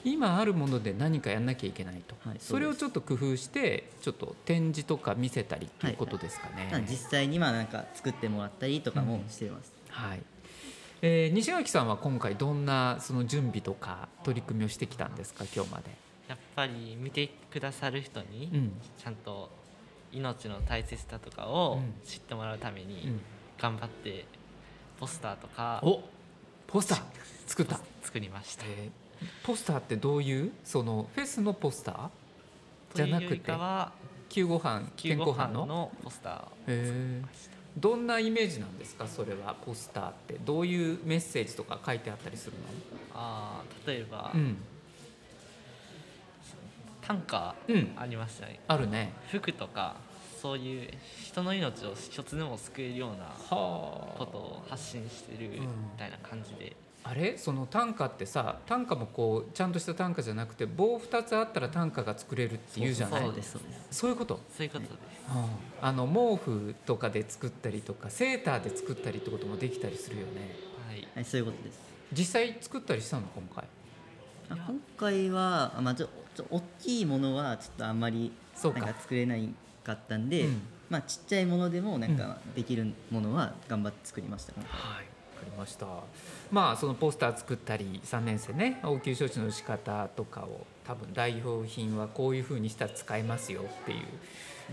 [0.03, 6.69] 今あるもので何かやんなきゃいけないと、はいそれをちょっと工夫してちょっと展示とか見せたりっていうことですかね。
[6.71, 10.23] まあ実際にまあなんか作ってもらったりとかもしてます、はい。
[11.01, 15.91] えー西垣さんは今回どんなその準備とか取り組みをしてきたんですか今日まで。
[16.27, 18.71] やっぱり見てくださる人にうん。
[18.97, 19.49] ちゃんと
[20.11, 21.93] 命の大切さとかをうん。
[22.05, 23.21] 知ってもらうためにうん。
[23.59, 24.25] 頑張って
[24.99, 26.01] ポスターとかお
[26.67, 27.01] ポスター？
[27.47, 28.65] 作った、作りました。
[28.65, 28.89] え。
[29.23, 30.51] ーポスターってどういう？
[30.63, 32.09] そのフェスのポスター？
[32.95, 33.51] じゃなくて？
[34.29, 35.91] 救護班救健康班の？
[36.03, 37.21] ポスターをへえ。
[37.77, 39.07] どんなイメージなんですか？
[39.07, 40.37] それはポスターって。
[40.43, 42.53] どういうメッセージとか書いてあったりする
[43.13, 44.57] あー例えば、のうん
[47.11, 47.93] 短歌うん。
[47.97, 49.11] ありましたね、あるね。
[49.29, 49.95] 服とか
[50.41, 50.89] そういう
[51.21, 57.37] 人の命を一つでも救えるようなはことを発信してるみたいな感じで、あれ？
[57.37, 63.23] その短歌ってさ短歌もこうちゃんとした短歌じゃなくて棒2つあったら短歌が作れるっていうじゃない？
[63.23, 63.99] そうですそうです。
[63.99, 64.39] そういうこと？
[64.55, 64.95] そういうことです、
[65.81, 70.55] あの毛布とかで作ったりとかセーターで作ったりってこともできたりするよね。
[70.87, 71.79] はい、はい、そういうことです。
[72.13, 73.23] 実際作ったりしたの？
[73.35, 73.65] 今回。
[73.65, 73.67] あ
[74.55, 78.79] 今回は、あまあ、ちょちょ大きいものはちょっとあんまりそうか。
[78.79, 79.49] なんか作れない
[79.83, 80.61] かったんで、うん。
[80.89, 84.71] まあ、ちっちゃいものでもなんかできるものは頑張って作りました今回。
[84.73, 85.05] はい、わか
[85.45, 85.87] りました。
[86.51, 94.05] まあそのポスター作ったり3年生ね応急処置の仕方とかを多分代表品はこういうふうにしたら使えますよっていう、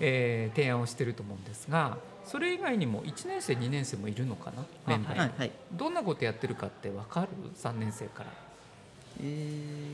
[0.00, 5.52] えー提案をしてると思うんですがそれ以外にも1年生2年生もいるのかなメンバーに、はいはい。
[5.72, 8.30] どんなことやってるかって分かる？3年生から。
[8.30, 8.47] えー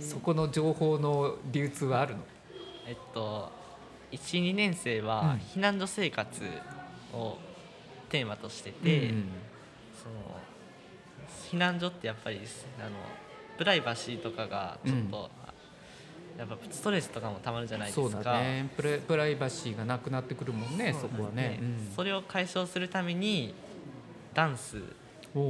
[0.01, 2.23] そこの情報の流通はあるの？
[2.87, 3.51] えっと
[4.13, 6.43] 12年生は避難所生活
[7.13, 7.39] を
[8.11, 9.25] テーマとしてて、うん
[10.03, 10.15] その
[11.51, 12.41] 避難所ってやっぱり
[12.79, 12.91] あの
[13.57, 15.31] プライバシーとかがちょっと、
[16.37, 18.11] やっぱストレスとかもたまるじゃないですか。
[18.11, 18.69] そうだね。
[18.77, 21.61] プラプライバシーがなくなってくるもんねそこはね。
[21.61, 23.55] で、それを解消するために
[24.35, 24.83] ダンス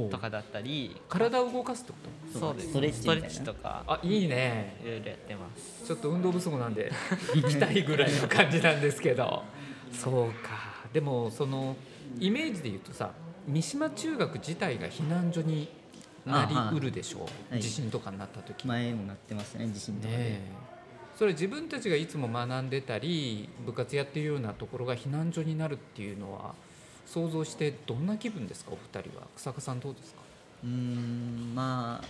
[0.09, 1.97] とかだったり体を動かすってこ
[2.33, 2.39] と？
[2.39, 2.69] そうです。
[2.69, 3.83] ストレッチみたいなストレッチとか。
[3.87, 4.77] あいいね。
[4.83, 5.85] いろいろやってます。
[5.85, 6.91] ちょっと運動不足なんで
[7.35, 9.43] 行きたいぐらいの感じなんですけど。
[9.91, 10.75] そうか。
[10.91, 11.75] でもその
[12.19, 13.11] イメージで言うとさ
[13.47, 15.69] 三島中学自体が避難所に
[16.25, 17.19] なりうるでしょ
[17.51, 17.61] う、はい。
[17.61, 18.65] 地震とかになった時。
[18.65, 20.41] 前もなってましたね地震とかで、ねえ。
[21.15, 26.55] それ自分たちがいつも学んでたり部活やってるようなところが避難所になるっていうのは
[27.05, 28.71] 想像してどんな気分ですか？
[28.71, 29.27] お二人は。
[29.35, 30.21] 草加さんどうですか？
[30.63, 32.07] うーんまあ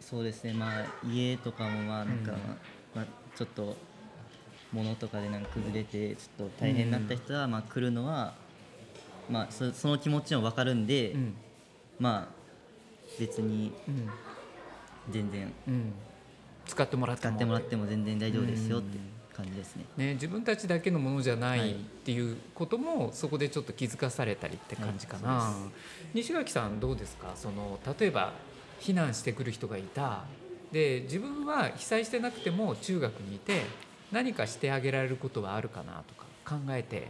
[0.00, 0.52] そうですね。
[0.52, 2.38] まあ家とかもまあなんか、うん
[2.94, 3.06] まあ、
[3.36, 3.76] ちょっと
[4.72, 8.34] 物とかでなんか崩れてちょっと大変になった人は、まあ来るのは
[9.30, 11.34] まあそその気持ちも分かるんで、うん。
[11.98, 12.34] まあ
[13.18, 14.08] 別にうん。
[15.10, 15.52] 全然。
[15.68, 15.92] うん。
[16.64, 17.32] 使ってもらっても。
[17.32, 18.98] 使ってもらっても全然大丈夫ですよって
[19.34, 19.84] 感じですね。
[19.96, 21.70] ね、自分たちだけのものじゃなはい。
[21.70, 25.52] いっていうこともそこでちょっと気づかされたりって感じかな、はい
[26.14, 27.32] 西垣さんどうですか？
[27.34, 28.32] その例えば
[28.80, 30.24] 避難してくる人がいた。
[30.72, 33.62] で自分は被災してなくても中学にいて
[34.10, 37.08] 何かしてあげられることはあるかなとか考えて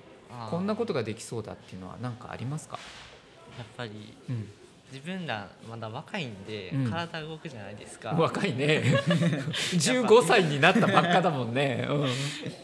[0.51, 2.79] こんなことができそうだっていうのは何かありますか、
[3.57, 4.49] やっぱりうん
[4.93, 6.91] 自分らまだ若いんで、うん。
[6.91, 8.11] 体動くじゃないですか。
[8.11, 8.83] 若いね。
[9.73, 12.07] 15歳になったばっかだもんね、うん。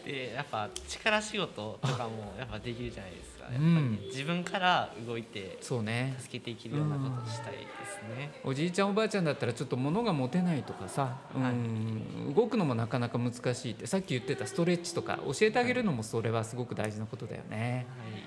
[0.05, 3.45] でやっぱ力仕事とかもやっぱできるじゃないですか。
[3.45, 6.15] やっぱりうん自分から動いてそうね。
[6.19, 12.33] 助けていけるようなことをしたいですね、おじいちゃんおばあちゃんだったらちょっと物が持てないとかさ、うん。
[12.35, 17.87] 動くのもなかなか難しいってさっき言ってたストレッチとか教えてあげるのもそれはすごく大事なことだよね。
[17.99, 18.23] はい、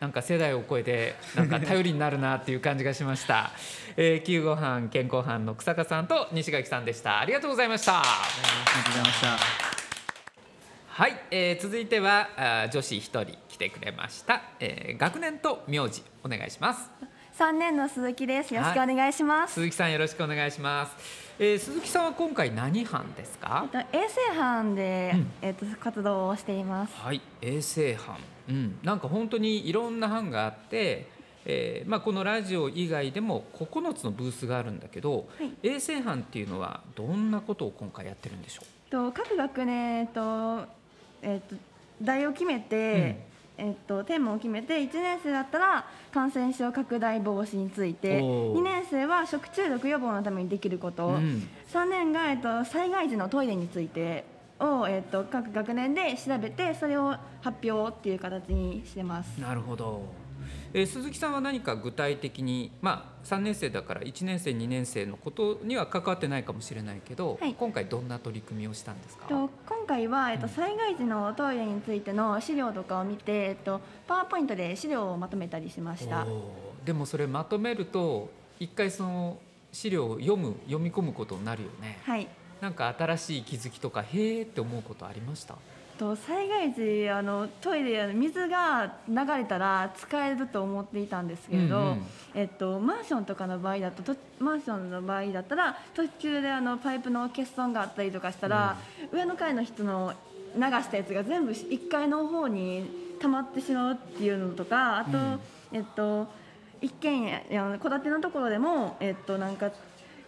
[0.00, 3.50] なんか世代を超えてなんか頼りになるなっていう感じがしました。
[3.96, 7.20] えー、救護班健康班の草加さんと西垣さんでした。
[7.20, 8.00] ありがとうございました。
[8.00, 8.04] あ
[8.76, 9.38] りがとうございました。
[10.88, 16.90] はい、えー続いてはあー女子一人来てくれました、えー学年と名字お願いします。
[17.40, 18.52] 三年の鈴木です。
[18.52, 19.54] よろしくお願いします。
[19.54, 20.94] 鈴木さんよろしくお願いします。
[21.38, 23.66] えー鈴木さんは今回何班ですか？
[23.72, 26.94] えっと衛生班で、えっと活動をしています。
[26.94, 28.18] はい、衛生班、
[28.50, 31.08] うん、なんか本当にいろんな班があって、
[31.46, 35.26] えーまあ、このラジオ以外でも9つのブースがあるんだけど、
[35.62, 40.66] 衛生班っていうのはどんなことを今回やってるんでしょと各学年えっと
[41.22, 41.56] えっと
[42.02, 43.29] 題を決めて、
[43.60, 48.58] えっとテーマを決めて1年生だったら感染症拡大防止についておー。
[48.58, 51.48] 2年生は食中毒予防のためにできること、うん。
[51.72, 54.24] 3年が、えっと、災害時のトイレについて
[54.58, 59.38] を、えっと、各学年で調べてそれを発表っていう形にしてます。
[59.38, 60.02] うなるほど、
[60.72, 69.26] えー鈴木さんは何か具体的に、まあ、3年生だから1年生2年生のことには関わってないかもしれないけど、今回どんな取り組みをしたんですか？
[69.26, 76.24] と今回は、えっと、災害時のトイレについての資料とかを見て、えっと、パワーポイントで資料をまとめたりしました。
[76.84, 78.30] でもそれまとめると
[78.60, 79.38] 一回その
[79.72, 81.98] 資料を読む読み込むことになるよね。
[82.04, 82.28] はい。
[82.60, 85.56] なんか新しい気づきとかへーって思うことありました？
[86.00, 92.02] と災害時あのトイレ水が流れたら使えると思っていたんですけれど、うんうん。
[92.32, 98.78] えっと、マンションとかの場合だととマンションの場合だったら途中であのパイプの欠損があったりとかしたら、
[99.12, 100.14] 上の階の人の
[100.56, 105.40] 流したやつが全部1階の方に溜まってしまうっていうのとかあと、うん。
[105.72, 106.28] えっと
[106.80, 109.70] 一軒家戸建てのところでも、えっと、なんか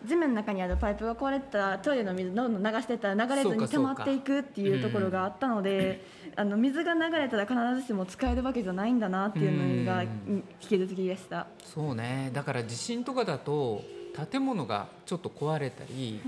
[0.05, 6.05] 地面の中にあるパイプが壊れてたらトイレの水どんどん流してったら流れずに溜まっていくっていうところがあったので、
[6.37, 11.47] あの水が流れたら必ずしも使えるわけじゃないんだなっていうのがうんうん引き続きでした。
[11.65, 12.31] そうね。
[12.33, 13.83] だから地震とかだと
[14.31, 16.21] 建物がちょっと壊れたり、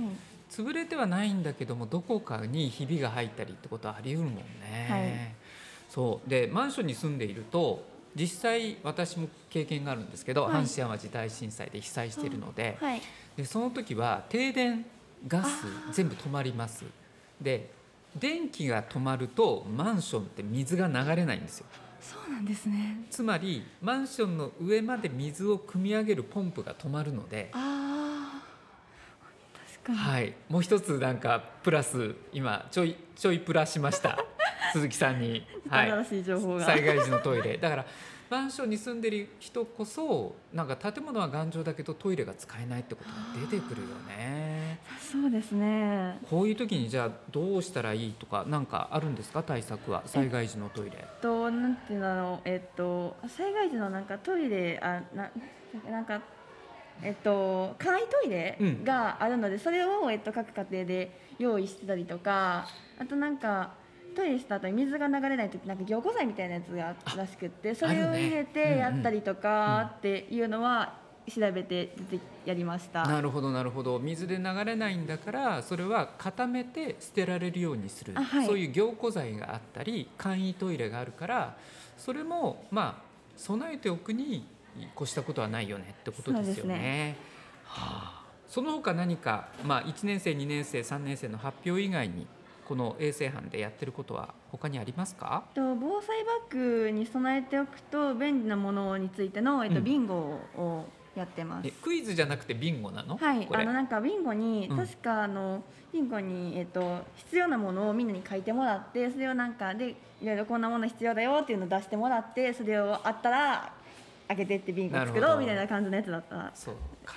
[0.50, 4.86] 潰れてはないんだけどもどこかにひびが入ったりってことはあり得るもんね。
[4.88, 5.34] はい。
[5.90, 6.30] そう。
[6.30, 7.84] でマンションに住んでいると
[8.14, 10.52] 実際私も経験があるんですけど、はい。
[10.54, 13.00] 阪神・淡路大震災で被災しているので,、はい
[13.36, 14.86] でその時は停電
[15.26, 16.84] ガス全部止まります。
[17.40, 17.70] で
[18.16, 21.66] 電気が止まるとマンションって水が流れないんですよ。
[22.00, 22.98] そうなんですね。
[23.10, 27.50] つまりマンションの上まで水を汲み上げるポンプが止まるので。
[29.86, 34.18] はい、もう一つなんかプラス今ちょいちょいプラしました
[34.72, 37.86] 鈴木さんに、はい、新しい情報が災害時のトイレだから
[38.30, 44.78] マンションに住んでる人こそなんか建物は頑丈だけどトイレが使えないってことが出てくるよね。
[44.98, 46.18] そうですね。
[46.28, 49.42] こういう時にじゃあどうしたらいいとかなんかあるんですか？
[49.42, 50.02] 対策は。
[50.06, 51.04] 災害時のトイレ。
[51.20, 55.30] となんていうのえっと災害時のなんかトイレあな
[55.90, 56.20] なんか
[57.02, 58.84] えっと簡易トイレうん。
[58.84, 62.66] があるので、それをえっと各家庭で用意してたりとか
[62.98, 63.74] あとなんか
[64.14, 73.06] トイレした後に水が流れない時なんか凝固剤みたいなやつがあったらしくってそれを入れうんてやったりとかっていうのは調べて出てやりました。
[73.06, 73.98] なるほどなるほど。
[73.98, 78.46] 水で流れないんだからそれは固めて捨てられるようにする、あはい。
[78.46, 81.56] そういう凝固剤があったり簡易トイレがあるから
[81.96, 83.02] それもまあ
[83.36, 84.46] 備えておくに
[84.96, 86.74] 越したことはないよねってことですよね。
[86.74, 87.16] ね。
[87.64, 92.26] はあ、その他何か、まあ、1年生2年生3年生の発表以外に
[92.66, 95.44] この衛生班でやってることは他にありますか？
[95.54, 99.84] と防災バッグに備えておくと便利なものについての、えっと、うん。
[99.84, 101.68] ビンゴをやってます。
[101.68, 101.70] え。
[101.70, 103.16] クイズじゃなくてビンゴなの？
[103.16, 104.76] はい、あのなんかビンゴに、うん。
[104.76, 109.90] 確かあのビンゴにえっと必要なものをみんなに書いてもらってそれをなんかで
[110.22, 113.72] いろいろこんなもの必要だよっていうのを出してもらってそれをあったら
[114.26, 116.50] 開けてってビンゴ作ろうみたいな感じのやつだった。
[116.54, 116.74] そう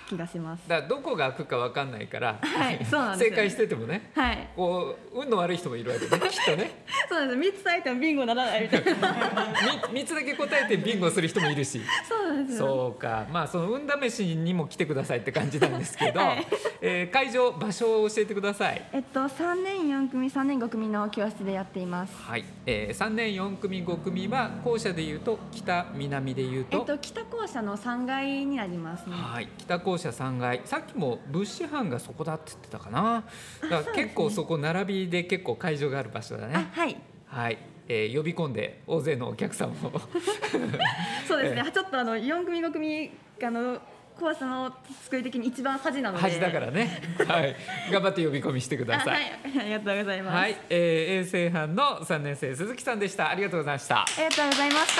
[0.09, 0.67] 気がします。
[0.67, 6.83] だからどこが開くか分かんないから、はいそうなんですよ正解しててもねはい、こう運の悪い人もいるわけね きっとね。
[7.09, 7.35] そうです。
[7.37, 8.91] 三つ咲いてもビンゴならないみたいな。
[8.91, 11.81] 3つだけ答えてビンゴする人もいるし。
[12.07, 13.25] そうなんですそうか。
[13.31, 16.47] まあその運試しにも来てくださいって感じなんですけど、はい。
[16.81, 18.81] えー会場場所を教えてください。
[18.91, 22.15] えっと3年4組3年5組の教室でやっています。
[22.15, 29.15] はい、えー、3年4組5組は校舎でいうと北南でいうと、えっと北校舎の3階になりますね。
[29.15, 33.23] はい、北校舎3階さっきも物資班がそこだって言ってたかな。
[33.61, 36.69] だから結構そこ並びで結構会場がある場所だね。
[36.71, 36.97] はい。
[37.27, 37.57] はい、
[37.87, 39.73] えー呼び込んで大勢のお客さんを。
[41.27, 43.11] そうですね、 えちょっとあの4組5組
[43.43, 43.79] あの
[44.19, 44.73] 校舎の
[45.03, 46.21] 作り的に一番端なので。
[46.21, 47.55] 端だからね、 はい、
[47.91, 49.07] 頑張って呼び込みしてください。
[49.09, 53.29] あはい、ありがとうございます、はい、えー、衛生班の3年生鈴木さんでした。
[53.29, 54.01] ありがとうございました。
[54.01, 54.95] ありがとうございまし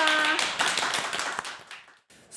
[0.62, 0.67] た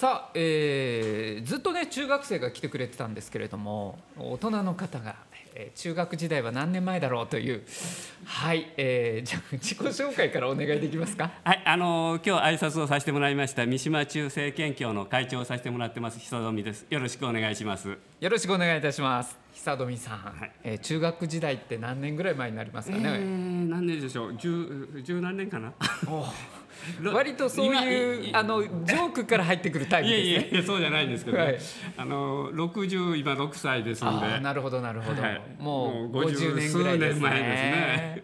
[0.02, 5.16] さあ、えーずっとね中学生が来てくれてたんですけれども大人の方が、
[5.54, 7.62] えー中学時代は何年前だろうという
[8.26, 11.30] はい、えーじゃあ自己紹介からお願いできますか？
[11.46, 16.88] はい、あの今日挨拶をさせてもらいました三島中世研究の会長をさせてもらってます久富です。
[16.90, 17.96] よろしくお願いします。
[18.20, 23.20] よろしくお願いいたします久富さん、えー中学時代って何年ぐらい前になりますかえね、ー、
[23.70, 24.36] 何年でしょう？
[24.36, 25.72] 十十何年かな？
[27.14, 30.30] 割とそういう今あのジョークから入ってくるタイプですね。
[30.30, 31.44] いやいやそうじゃないんですけど、ね。
[31.44, 31.60] はい。
[31.96, 34.40] あの六十今六歳ですんで。
[34.40, 35.42] なるほどなるほど、はい。
[35.60, 37.30] もうもう50年ぐらいですね。
[37.30, 38.24] ですね。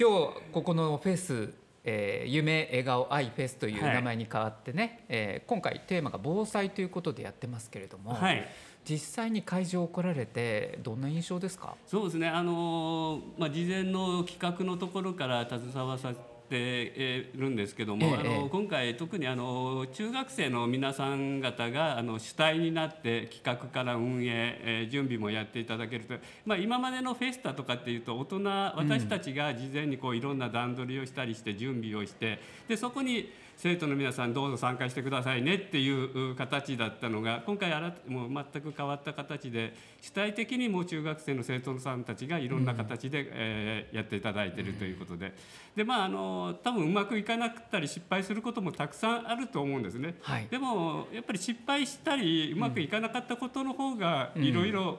[0.00, 1.52] 今日ここのフェス、
[1.84, 3.94] えー夢笑顔愛フェスというはい。
[3.96, 8.48] 名前に変わってね、えー今回テーマが防災ということでやってますけれども、はい
[8.88, 11.76] 実際に会場を来られてどんな印象ですか？
[11.86, 12.28] そうですね。
[12.28, 16.22] あのまあ事前の企画のところから携わさせて
[16.52, 26.14] えーるんですけども、ええあの今回特にあの中学生の皆さん方があの主体になって企画から運営、えー準備もやっていただけると、
[26.44, 45.32] まあ今までのフェスタとかっていうと大人私たちが事前にこういろんな段取りをしたりして準備をして、でそこに生徒の皆さんどうぞ参加してくださいねっていう形だったのが今回あらもう全く変わった形で主体的にもう中学生の生徒さんたちがいろんな形で、えーやっていただいているということで。
[45.76, 50.16] でまああの多分うまくいかなかったり失敗することもたくさんあると思うんですね。
[50.22, 50.46] はい。
[50.50, 54.44] でもやっぱり失敗したりうまくいかなかったことの方がうん。
[54.44, 54.98] いろいろ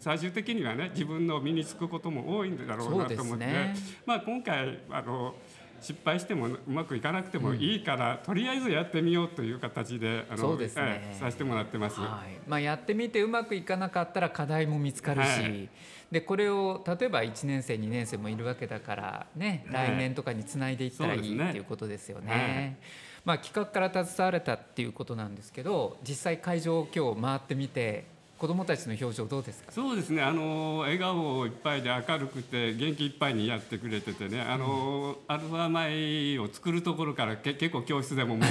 [0.00, 3.74] 最終的にはね自分の身につくことも多いんだろうなと思って、ね。
[4.04, 5.34] まあ、今回あの
[5.80, 10.82] 失敗してもうまくいかなくてもいいから、とりあえずやってみようという形であのそうですね。
[10.84, 12.00] ええさせてもらってます。
[12.00, 12.48] はい。
[12.48, 15.68] まあ、やってみてうまくいかなかったら課題も見つかるし、はい。
[16.10, 19.88] でこれを例えば1年生2年生もいるわけだから、ね、はい。
[19.88, 22.32] 来年とかにつないでいったらいい、ねっていうことですよね。
[22.32, 22.76] はい。
[23.26, 28.04] まあ、企画から携われたっていうことなんですけど実際会場を今日回ってみて
[28.38, 29.72] 子どもたちの表情どうですか？
[29.72, 30.22] そうですね。
[30.22, 34.40] あの笑顔いっぱいで明るくて元気いっぱいにやってくれててね。
[34.42, 38.48] あの、アルファ米を作るところからけ結構教室でももう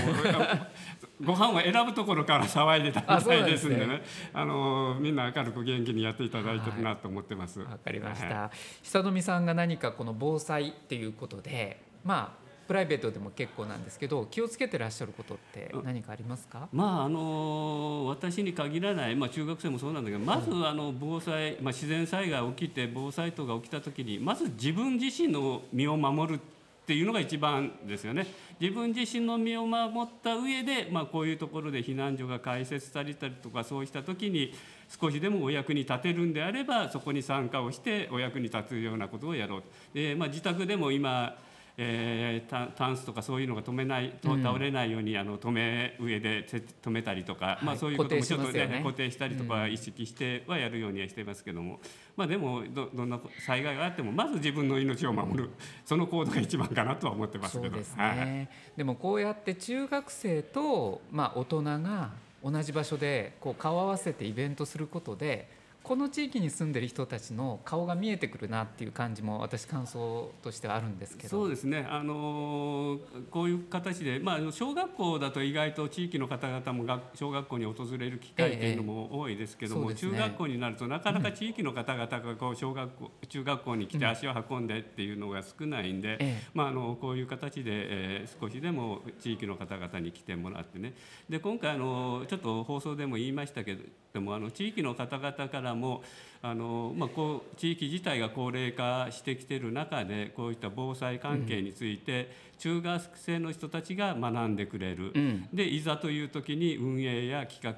[1.24, 4.02] ご飯を選ぶところから騒いでたみたいですんでね。
[4.34, 7.60] あのみんな明るく元気にやっていただいてるなと思ってます。
[7.62, 8.52] わ、かりました、
[8.84, 26.40] 久富さんが何かこの防災っていうことでまあプライベートでも結構なんですけど気をつけてらっしゃることって何かありますか、まああの私に限らない、まあ、中学生もそうなんだけどまずあの防災、まあ、自然災害起きて防災等が起きた時にまず自分自身の身を守る
[26.86, 28.28] っていうのが一番ですよね。
[28.60, 34.54] 自分自身の身を守った上で、まあ、こういうところで避難所が開設されたりとかそうした時に
[34.88, 39.62] 少しでもお役に立てるんであればそこに参加をしてお役に立つようなことをやろう。
[39.64, 41.36] とで、まあ、自宅でも今
[41.78, 44.44] えー、タタンスとかそういうのが止めないとうん。
[44.44, 47.66] 倒れないように、あの止め上でせ止めたりとか、はい。
[47.66, 51.80] まあ、そういうこともちょっと、ね固定したりとか意識してはやるようにはしてますけども、
[52.16, 55.50] まあ、でもどどんな災害があってもまず自分の命を守る
[55.86, 57.76] その行動が一番かなとは思ってますけど。
[57.76, 62.12] ですはいね、でもこうやって中学生と、まあ、大人が
[62.44, 65.50] 同じ場所でこう顔を合わせてイベントすることで
[65.86, 71.30] この地域に住んでる人たちの顔が見えてくるなっていう感じも私感想としてはあるんですけど。
[71.30, 80.00] そうですね、あのーこういう形で、まあ、小学校だと意外と地域の方々も学小学校に訪れる機会っていうのも多いですけども、ええね。
[80.00, 86.44] 中学校になるとなかなか地域の方々がこう小学校中学校に来て足を運んでっていうのが少ないんで、ええ。
[86.54, 90.94] まあ、あのこういう形で、えー少しでも地域の方々に来てもらってね。
[91.30, 93.78] で今回あのちょっと放送でも言いましたけ
[94.14, 96.04] どもあの地域の方々からも
[96.42, 105.50] あのまあ、こう地域自体が高齢化してきている中でこういった防災関係について、中学生の人たちが学んでくれる、うん。
[105.52, 107.74] でいざという時に運営や企画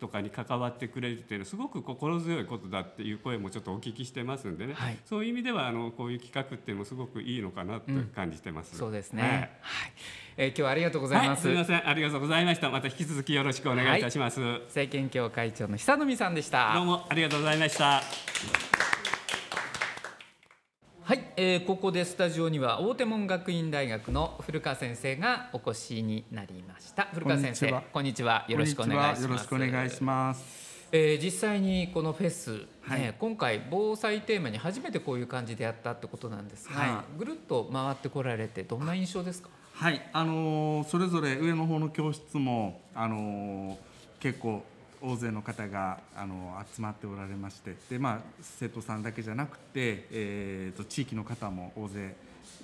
[0.00, 4.98] とかに関わってくれるっていうのはすごく心強いことだっていう声もちょっとお聞きしてますんでね、はい。
[5.04, 8.76] そういう意味ではあのこういう企画っていうのもすごくいいのかなと感じてます。
[8.76, 9.22] そうですね。
[9.22, 9.38] ははい。
[9.38, 9.48] い、
[10.38, 11.46] えー今日はありがとうございます。
[11.46, 11.88] はい、すみません。
[11.88, 12.70] ありがとうございました。
[12.70, 16.72] また引き続きよろしくお願いいたします、政権協会長の久富さんでした。
[16.74, 18.02] どうもありがとうございました
[21.10, 27.08] はい、えーここでスタジオには大手門学院大学の古川先生がお越しになりました。
[27.12, 28.44] 古川先生、こんにちは。
[28.46, 29.22] よろしくお願いします。
[29.24, 30.88] よろしくお願いします。
[30.92, 39.48] えー実際にこのフェス、ね今回防災テーマに初めてこういう感じでやったってことなんですが、はぐるっと回ってこられてどんな印象ですか？
[39.72, 43.76] はい、あのーそれぞれ上の方の教室もあのー
[44.20, 44.62] 結構
[45.02, 52.14] 大勢の方があのー集まっておられまして、でまあ生徒さんだけじゃなくて、えー、と地域の方も大勢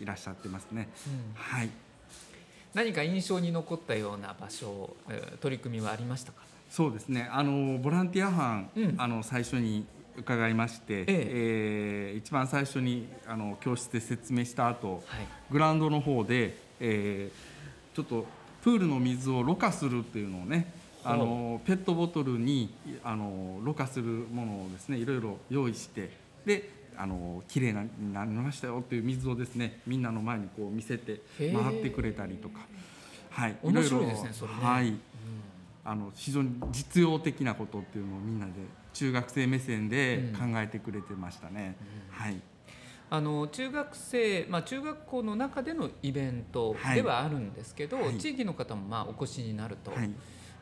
[0.01, 0.89] いらっしゃってますね。
[1.07, 1.71] うんはい。
[2.75, 6.43] 何か印象に残ったような場所、えー取り組みはありましたか？
[6.71, 7.29] そうですね。
[7.33, 15.03] あのボランティア班、あの最初に伺いまして、えー一番最初にあの教室で説明した後、
[15.51, 17.57] グラウンドの方で、えー
[17.97, 18.27] ちょっと
[18.63, 20.71] プールの水をろ過するっていうのをね、
[21.09, 26.11] あのペットボトルにあのろ過するものをですね、いろいろ用意して、
[26.45, 26.77] で。
[26.99, 32.61] あの綺麗なになりましたよっていう水をですねみんなの前にこう見せて回ってくれたりとか。
[33.31, 33.57] はい。
[33.63, 34.59] 面白いですねそれね。
[34.63, 34.95] はい、
[35.85, 38.53] あの非常に実用的なことっていうのをみんなで
[38.95, 41.77] 中学生目線で考えてくれてましたね。
[42.11, 42.41] はい。
[43.09, 48.17] あの中学生、まあ、中学校の中でのイベントではあるんですけど、はい。
[48.17, 50.11] 地域の方もまあお越しになると、はい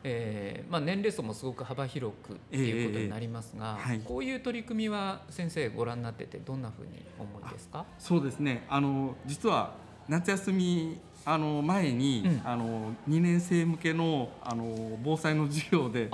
[0.07, 4.01] えーまあ、年齢層もすごく幅広くっていうことになりますが、ええええはい。
[4.05, 7.85] こういう取り組みは先生ご覧になっててどんなふうに思いですか？
[7.97, 8.65] そうですね。
[8.69, 9.73] あの実は
[10.07, 16.09] 夏休みあの前に、あの2年生向けのあの防災の授業で、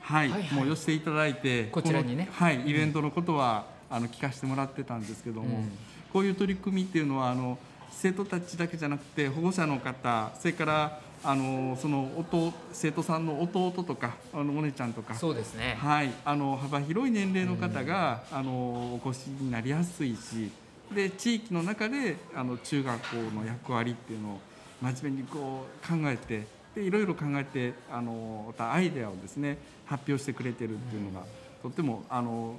[0.00, 0.54] はい、はいはい。
[0.54, 2.28] もう寄せていただいて、こちらにね。
[2.32, 2.68] はい、うん。
[2.68, 5.72] イベントのことは、あの聞かせてもらってたんですけども、うん。
[6.10, 7.58] こういう取り組みっていうのはあの
[7.90, 15.76] 生徒たちだけじゃなくて保護者の方、それからあのその弟生徒さんの弟とかあのお姉ちゃんとかそうですね。
[15.80, 20.52] はい、あの幅広い年齢の方が、あのお越しになりやすいし
[20.94, 24.40] で地域の中であの中学校の役割っていうのを
[24.80, 26.46] 真面目にこう考えて
[26.76, 31.26] でいろいろ考えてあのまたアイデアをですね発表してくれてるっていうのが、
[31.60, 32.54] とってもあの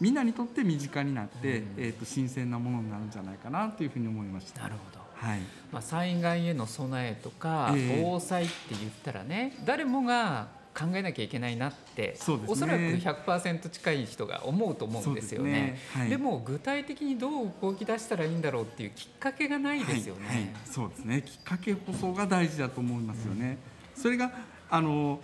[0.00, 4.62] みんなにとって身近になって、えー、と新鮮なものになるんじゃないかなというふうに思いました。
[4.62, 5.40] なるほどはい。
[5.72, 8.02] まあ、災害への備えとか、ええ。
[8.02, 10.48] 防災って言ったらね誰もが
[10.78, 12.44] 考えなきゃいけないなって、そね。
[12.46, 15.50] おそらく100%近い人が思うと思うんですよね。
[15.50, 15.78] ね。
[15.92, 16.08] はい。
[16.08, 20.26] でも具体的にどう動き出したらいいんだろうっていうきっかけがないですよね。
[20.26, 20.36] はい。
[20.36, 20.48] はい。
[20.64, 21.22] そうですね。
[21.22, 23.58] きっかけこそが大事だと思いますよね。
[23.96, 24.30] それが
[24.70, 25.20] あの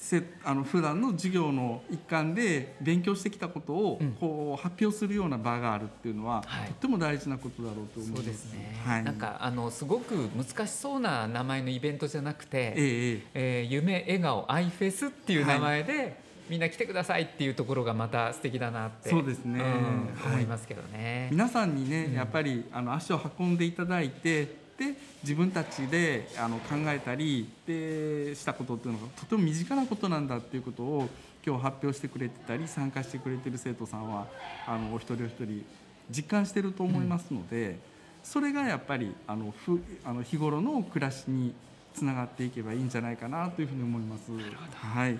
[0.00, 8.22] せあの普段の授業の一環で勉強してきたことを、こう発表するような場があるっていうのは、とっても大事なことだろうと思います。
[8.22, 16.16] そうですね、はい、なんかあのすごく難しそうな名前のイベントじゃなくて「ええー夢笑顔アイフェス」っていう名前で、
[16.48, 19.58] みんな来てくださいっていうところがまた素敵だなってそうですね。
[19.58, 20.32] んはい。
[20.34, 21.28] 思いますけどね。
[21.30, 31.08] 皆さんにね、やっぱりあの足を運んでいただいてで自分たちであの考えたりでしたことっていうのがとても身近なことなんだっていうことを
[31.44, 34.26] 今日発表してくれてたり参加してくれてる生徒さんは
[34.68, 35.64] あのお一人お一人
[36.10, 37.78] 実感してると思いますので、
[38.22, 41.54] それがやっぱりあのふあの日頃の暮らしに
[41.94, 44.30] つながっていけばいいんじゃないかなというふうに思います。
[44.74, 45.18] はい。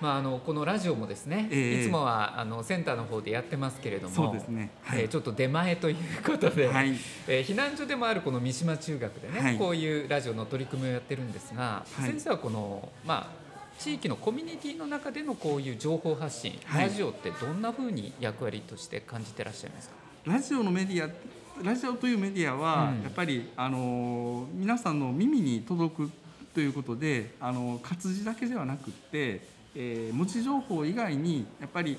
[0.00, 1.82] まあ、あのこのラジオもですね、ええ。
[1.82, 4.70] いつもはあのセンターの方でやってますけれどもそうですね。
[4.82, 5.02] はい。
[5.02, 6.94] えーちょっと出前ということで、はい。
[7.28, 9.58] えー避難所でもあるこの三島中学でね、はい。
[9.58, 12.10] こういうラジオの取り組みをやってるんですが、はい。
[12.10, 16.88] 先生はこの、まあ、地域のコミュニティの中でのこういう情報発信、はい。
[16.88, 19.94] ラジオってどんなふうに役割として感じてらっしゃいますか？
[20.24, 21.10] ラジオのメディア
[21.62, 23.02] ラジオというメディアは、うん。
[23.02, 26.10] やっぱりあの皆さんの耳に届く
[26.54, 31.96] ということであの活字だけではなくって、えー文字情報以外にやっぱり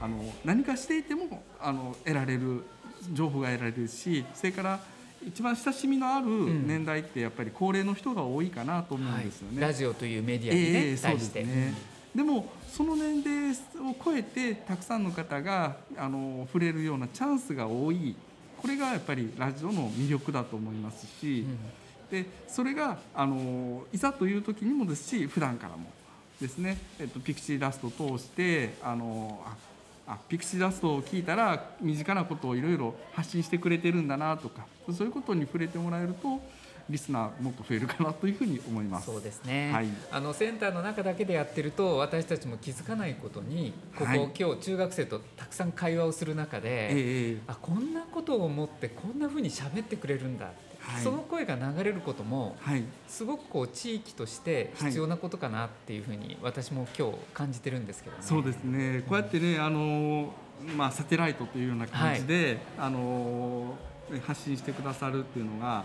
[0.00, 2.64] あの何かしていてもあの得られる
[3.12, 4.80] 情報が得られるしそれから
[5.26, 6.26] 一番親しみのある
[6.66, 9.60] 年代ってやっぱり高齢の人が多いかなと思うんですよね。
[9.60, 11.42] ラジオというメディアにね、ええ対して。
[11.42, 11.74] そうですね。
[12.14, 18.14] でもその年齢を超えてたくさんの方があの触れるようなチャンスが多い。
[18.60, 21.44] これがやっぱりラジオの魅力だと思いますし、
[22.10, 25.84] でそれがあのいざという時にもですし普段からも
[26.44, 29.56] ですね、えっと、ピクチーラストを通してあのあ
[30.06, 36.38] あピクシーダストを聞いたら身近なことをいろいろ発信してくれてるんだなとかそういうことに触れてもらえると
[36.90, 39.06] リスナーもっと増えるかなというふうに思います。
[39.06, 44.30] そうですね、はい、あのセンターの中だけでやってると私たちも気づかないことにここ、はい。
[44.38, 52.84] 今日中学生とたくさん会話をする中で、ええあこんなことを思ってこんなふうに喋ってくれるんだって、はいその声が流れることも、はい。
[53.08, 58.22] すごくこう地域として必要なことかなっていうふうに私も今日感じてるんですけどね。
[58.22, 59.04] そうですね。
[59.08, 60.32] こうやってね、あの
[60.76, 63.74] まあサテライトというような感じで、あの
[64.26, 65.84] 発信してくださるっていうのが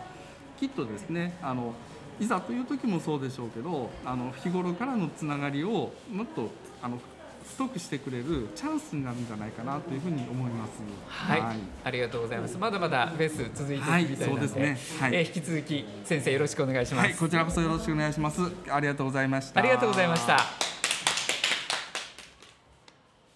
[0.60, 1.74] きっとですね、あの
[2.20, 6.50] いざという時もそうでしょうけど、あの日頃からのつながりをもっと
[6.82, 7.00] あの
[7.44, 10.72] 太くしてくれるチャンスになるんじゃないかなというふうに思います。
[11.08, 11.42] はい、
[11.84, 12.58] ありがとうございます。
[12.58, 17.08] まだまだフェス続いていくみたいなので、はいそうですねはいえー引き続き先生よろしくお願いします。
[17.08, 18.42] はい、こちらこそよろしくお願いします。
[18.70, 19.60] ありがとうございました。
[19.60, 20.38] ありがとうございました。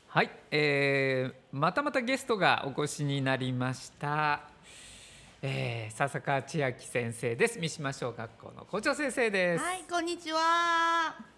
[0.08, 4.41] はい、えー、またまたゲストがお越しになりました。
[5.41, 7.60] えー、笹川千秋先生です。
[7.60, 9.64] 三島小学校の校長先生です。
[9.64, 11.32] はい、こんにちは。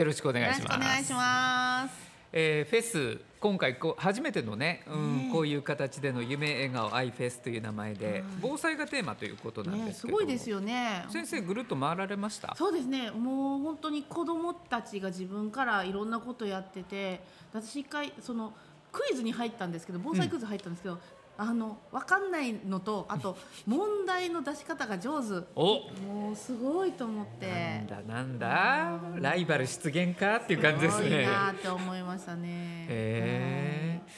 [0.00, 0.76] よろしくお願いします。
[0.76, 2.10] お願いします。
[2.32, 11.04] えーフェス今回こう初めてのね、うんこういう形での夢笑顔アイフェスという名前で、防災がテーマということなんね、ですけど、すごいですよね。
[11.10, 12.54] 先生ぐるっと回られました？
[12.56, 13.10] そうですね。
[13.10, 17.20] もう本当に子供たちが自分からいろんなことやってて、
[17.52, 18.54] 私一回その
[18.92, 20.98] クイズに入ったんですけど、防災クイズ入ったんですけど。
[21.42, 23.34] あの分かんないのとあと
[23.66, 25.46] 問題の出し方が上手。
[25.56, 25.90] お。
[26.06, 27.46] もうすごいと思って。
[27.48, 29.00] なんだなんだ？
[29.30, 31.24] ライバル出現かっていう感じですすごいね。
[31.24, 32.86] なって思いましたね。
[32.90, 34.10] へー。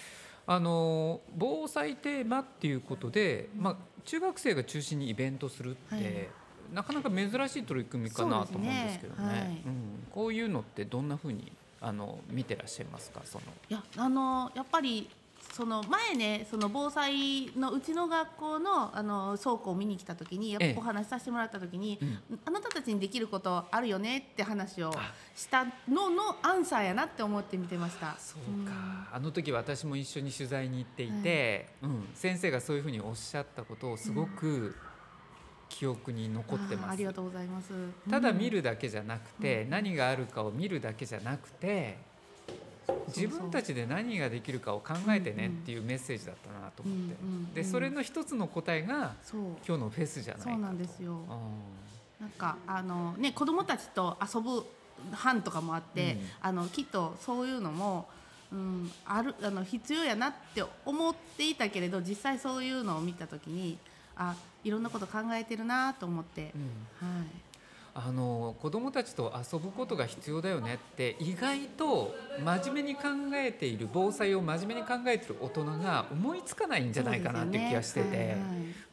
[0.49, 6.29] あの防災テーマっていうことで、まあ、中学生が中心にイベントするって、はい。
[6.73, 9.33] なかなか珍しい取り組みかなと思うんですけどね。
[9.33, 9.39] ね。
[9.39, 9.63] はい。
[9.65, 13.21] うん、こういうのってどんなふうにあの見てらっしゃいますか？
[13.25, 13.45] その。
[13.71, 15.09] いやあのやっぱり
[15.53, 21.99] その前ねその防災のうちの学校のあの倉庫を見に来た時にやっぱええお話しさせてもらった時に、
[22.47, 24.93] あなたたちにできることあるよねって話を
[25.37, 28.17] したののアンサーやなって思って見てました。
[28.19, 28.73] そうか。
[29.13, 34.75] あの時私も一緒に取材に行っていて、うん、先生がそういうふうにおっしゃったことをすごく
[35.69, 36.93] 記憶に残ってます。
[36.93, 37.05] あり。
[37.05, 37.73] がとうございます。
[38.09, 38.39] ただうん。
[38.39, 41.99] 見るだけじゃなくて、何があるかを見るだけじゃなくて
[43.09, 49.15] 自分たちで何ができるかを考えてねっていうメッセージだったなと思って、うんうんうんでそれの一つの答えが
[49.67, 51.19] 今日のフェスじゃないかそうなんですよ。
[51.29, 54.65] うなんかあのね子供たちと遊ぶ
[55.13, 56.21] 班とかもあって、うん。
[56.41, 58.07] あのきっとそういうのも、
[58.53, 63.79] うん、あるあの必要やなって思っていたけれど実際そういうのを見た時に
[64.17, 64.35] あ
[64.65, 66.53] いろんなこと考えてるなと思って、はい、
[67.95, 73.03] あの子供たちと遊ぶことが必要だよねって意外と真面目に考
[73.35, 78.39] えている防災を真面目に考えている大人が思いつかないんじゃないかなっていう気がしてて、ねはいはい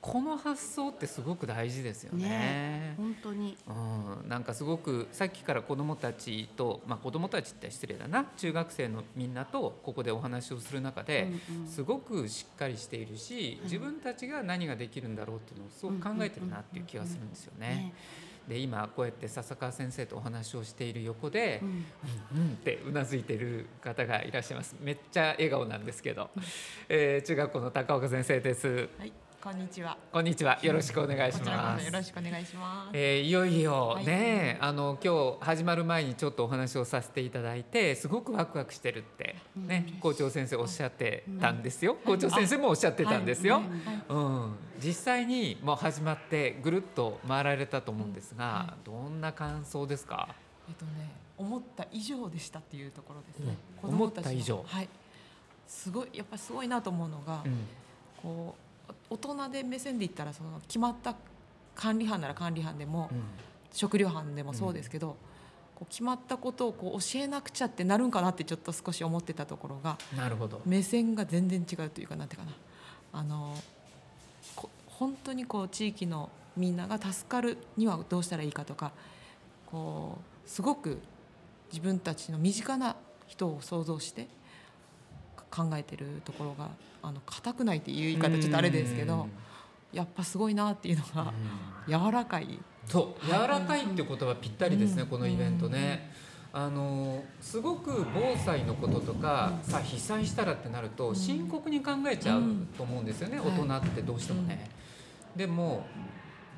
[0.01, 2.29] この発想ってすごく大事ですよね。
[2.29, 3.57] ね本当に。
[3.67, 11.67] うん、なんかすごくさっきから子どもたちと、まあ、子どもたちって失礼だな中学生のみんなとここでお話をする中で、うんうん。
[11.67, 17.93] すごくしっかりしているし、自分たちが何ができるんだろうっていうのをすごく考えてるなっていう気がするんですよね。
[18.49, 21.69] で今こうやって笹川先生とお話をしている横で、うん。
[21.69, 24.75] うんってうなずいてる方がいらっしゃいます。
[24.81, 26.31] めっちゃ笑顔なんですけど、
[26.89, 28.89] えー中学校の高岡先生です。
[28.97, 29.97] はい、こんにちは。
[30.11, 30.59] こんにちは。
[30.61, 32.97] よろしくお願いしこちらこますそよろしくお願いします。
[32.97, 34.05] えーいよいよはい。
[34.05, 43.61] ね、あの今日始まる前にちょっとお話をさせていただいてすごくワクワクしてるってね、校長先生おっしゃってたんですよ、校長先生もおっしゃってたんですよ、
[44.09, 50.35] うん、実際にもう始まってぐるっと回られたと思うんですが、どんな感想ですか？
[50.67, 50.91] えっとね、
[51.37, 53.55] 思った以上でしたっていうところですね。
[53.81, 54.65] 思った以上。
[54.67, 54.89] はい。
[55.65, 57.57] すごいやっぱりすごいなと思うのが、うん。
[58.21, 58.68] こう
[59.09, 61.15] 大人で目線で言ったらその決まった
[61.75, 63.09] 管理班なら管理班でも、
[63.71, 65.15] 食料班でもそうですけど、
[65.75, 70.61] こう決まったことをこう教えなくちゃってなるんかなってちょっと少し思ってたところがなるほど。
[70.65, 72.55] 目線が全然違うというかなんていうかな。
[73.13, 73.55] あの
[74.55, 78.91] こ本当にこう地域のみんなが助かるにはどうしたらいいかとか
[79.65, 80.99] こうすごく
[81.71, 82.95] 自分たちの身近な
[83.27, 84.27] 人を想像して
[85.51, 86.69] 考えてるところが
[87.01, 89.27] あの硬くないっていう言い方ちょっとあれですけど
[89.91, 91.33] やっぱすごいなっていうのが
[91.87, 92.59] 柔らかい。
[92.85, 96.11] そう柔らかいって言葉ぴったりですね、このイベントね。
[96.51, 102.41] あのすごく防災のこととか、さあ被災したらってなると深刻に考えちゃう
[102.75, 104.69] と思うんですよね、大人ってどうしてもね。
[105.35, 105.85] でも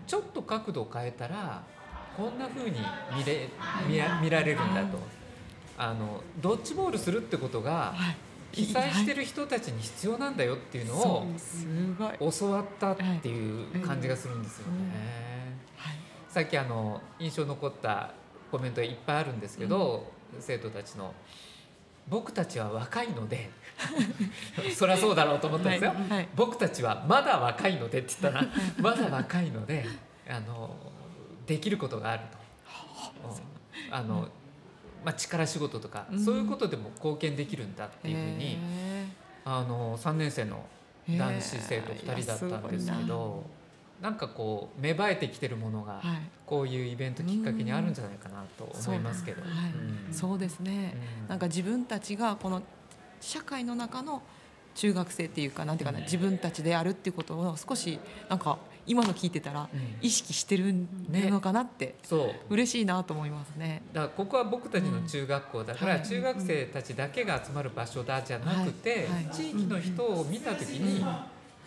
[0.08, 1.64] ちょっと角度を変えたら
[2.16, 2.78] こんな風に
[3.16, 3.50] 見れ
[3.88, 4.98] 見ら見られるんだと。
[5.78, 7.94] あのドッジボールするってことが、
[8.52, 11.28] 被災してる人たちに必要なんだよっていうのを
[12.32, 15.52] 教わったっていう感じがするんですよね。
[16.30, 18.12] さっきあの印象残った
[18.52, 21.14] コメントいっぱいあるんですけど、生徒たちの
[22.08, 23.50] 僕たちは若いので
[24.76, 26.30] そりゃそうだろうと思ったんですよ、はいはい。
[26.36, 28.48] 僕たちはまだ若いのでって言ったら
[28.80, 29.86] まだ若いので
[30.30, 30.76] あの
[31.46, 32.38] できることがあると、
[33.30, 33.94] うん。
[33.94, 34.30] あの
[35.04, 36.20] まあ、力仕事とか、うん。
[36.24, 38.58] そういうことでも貢献できるんだっていうふうに、へ
[39.46, 40.64] あの3年生の
[41.10, 43.44] 男子生徒2人だったんですけど
[44.02, 44.10] な。
[44.10, 46.02] んかこう芽生えてきてるものが、はい。
[46.46, 49.42] こういうイベントきっかけにあるんじゃないかなと思いますけど。
[50.12, 50.96] そう,、ですね、
[51.28, 52.62] なんか自分たちがこの
[53.20, 54.22] 社会の中の
[54.76, 58.00] 中学生っていうかなんていうかな、自分たちであるっていうことを少し
[58.30, 58.58] なんか
[58.92, 59.70] 今の聞いてたら
[60.02, 60.74] 意識してる
[61.10, 62.54] のかなって、そう。
[62.54, 63.84] 嬉しいなと思いますね。
[63.94, 69.24] だからここは僕たちの中学校だから、はい中学生たちだけが集まる場所だじゃなくて、はい。
[69.24, 69.34] はい。
[69.34, 71.06] 地域の人を見た時に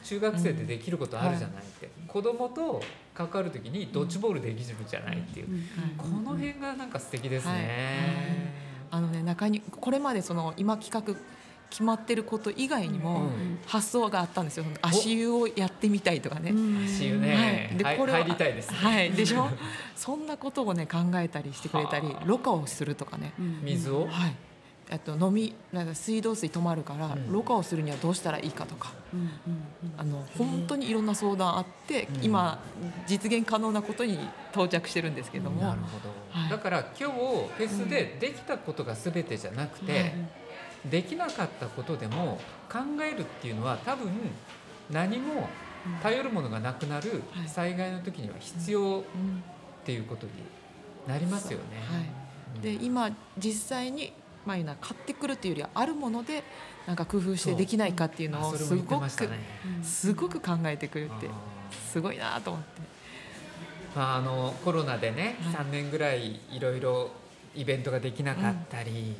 [0.04, 2.82] 中学生でできることあるじゃないって、子供と
[3.14, 5.48] 関わる時にドッジボールできるじゃないっていう、
[5.96, 8.52] この辺がなんか素敵ですね。
[8.90, 11.18] あのね中にこれまでその今企画
[11.74, 13.30] 決まってること以外にも
[13.66, 14.64] 発想があったんですよ。
[14.80, 16.52] 足湯をやってみたいとかね。
[16.86, 17.74] 足湯ね。
[17.82, 17.96] はい。
[17.96, 19.48] は入りたいですはい、でしょ？
[19.96, 23.32] そんなことをね考えたりしてくれたり、ろ過をするとかね。
[23.64, 24.06] 水を？
[24.06, 24.36] はい。
[24.92, 28.92] あと飲みなんか水道水止まるから、ろ過をするにはどうしたらいいかとか、
[29.96, 32.60] あの本当にいろんな相談あって、今
[33.06, 34.18] 実現可能なことに
[34.52, 40.12] 到着してるんですけども、なるほど、だから今日フェスでできたことが全てじゃなくて、
[40.90, 42.38] できなかったことでも
[42.70, 44.10] 考えるっていうのは多分
[44.90, 45.48] 何も
[46.02, 50.32] 頼るものがなくなる災害の時には必要っていうことに
[51.06, 51.64] なりますよね。
[51.90, 54.12] はい、で今実際に
[54.46, 56.42] まあ買ってくるっていうよりはあるもので
[56.86, 59.08] なんか工夫してできないかっていうのをすごくね。
[59.82, 61.30] すごく考えてくれて
[61.90, 62.82] すごいなと思って。
[63.94, 67.10] まあ、あのコロナでね、3年ぐらいいろいろ
[67.54, 69.14] イベントができなかったり、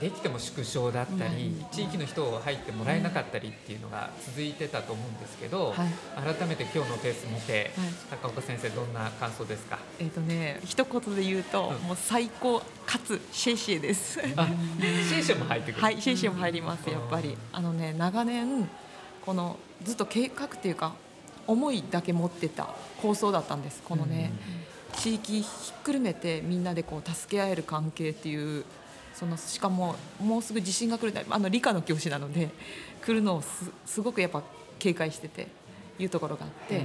[0.00, 5.88] でできても縮小だったり、うん地域の人を入ってもらえなかったりっていうのが続いてたと思うんですけど、はい
[6.36, 7.88] 改めて今日のフェス見て、はい
[8.22, 9.78] 高岡先生どんな感想ですか？
[9.98, 14.20] えっ、とね一言で言うと、もう最高かつシェイシェイです。
[14.36, 17.36] あシェイシェイも入ってくるはい、シェイシェイも入りますやっぱり。
[17.52, 18.68] あのね長年
[19.26, 20.94] このずっと計画っていうか
[21.46, 22.68] 思いだけ持ってた
[23.02, 23.82] 構想だったんです。
[23.84, 24.32] このね、
[24.96, 28.64] 地域ひっくるめてみんなでこう助け合える関係っていう。
[29.20, 32.48] そのしかももうすぐ地震が来るあの理科の教師なので
[33.02, 34.42] 来るのをすすごくやっぱ
[34.78, 35.48] 警戒してて
[35.98, 36.80] いうところがあって、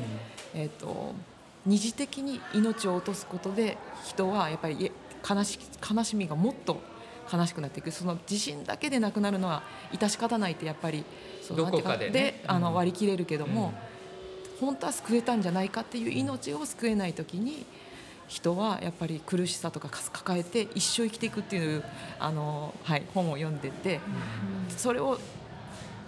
[0.54, 1.16] えっ、と
[1.66, 4.92] 二次的に命を落とすことで人はやっぱり
[5.28, 5.60] 悲し
[5.96, 6.82] 悲しみがもっと
[7.32, 7.92] 悲しくなっていく。
[7.92, 9.64] その地震だけで亡くなるのは
[9.94, 11.06] 致し方ないってやっぱり
[11.42, 12.42] そのどこかでね。
[12.46, 12.62] なんあうん。
[12.64, 13.74] の割り切れるけども、
[14.60, 17.66] 本当は救えたんじゃないかっていう命を救えない時に
[18.28, 21.84] 人はやっぱり苦しさとか抱えて一生生きていくっていう
[22.20, 24.00] あの、はい、本を読んでて、
[24.76, 25.20] それを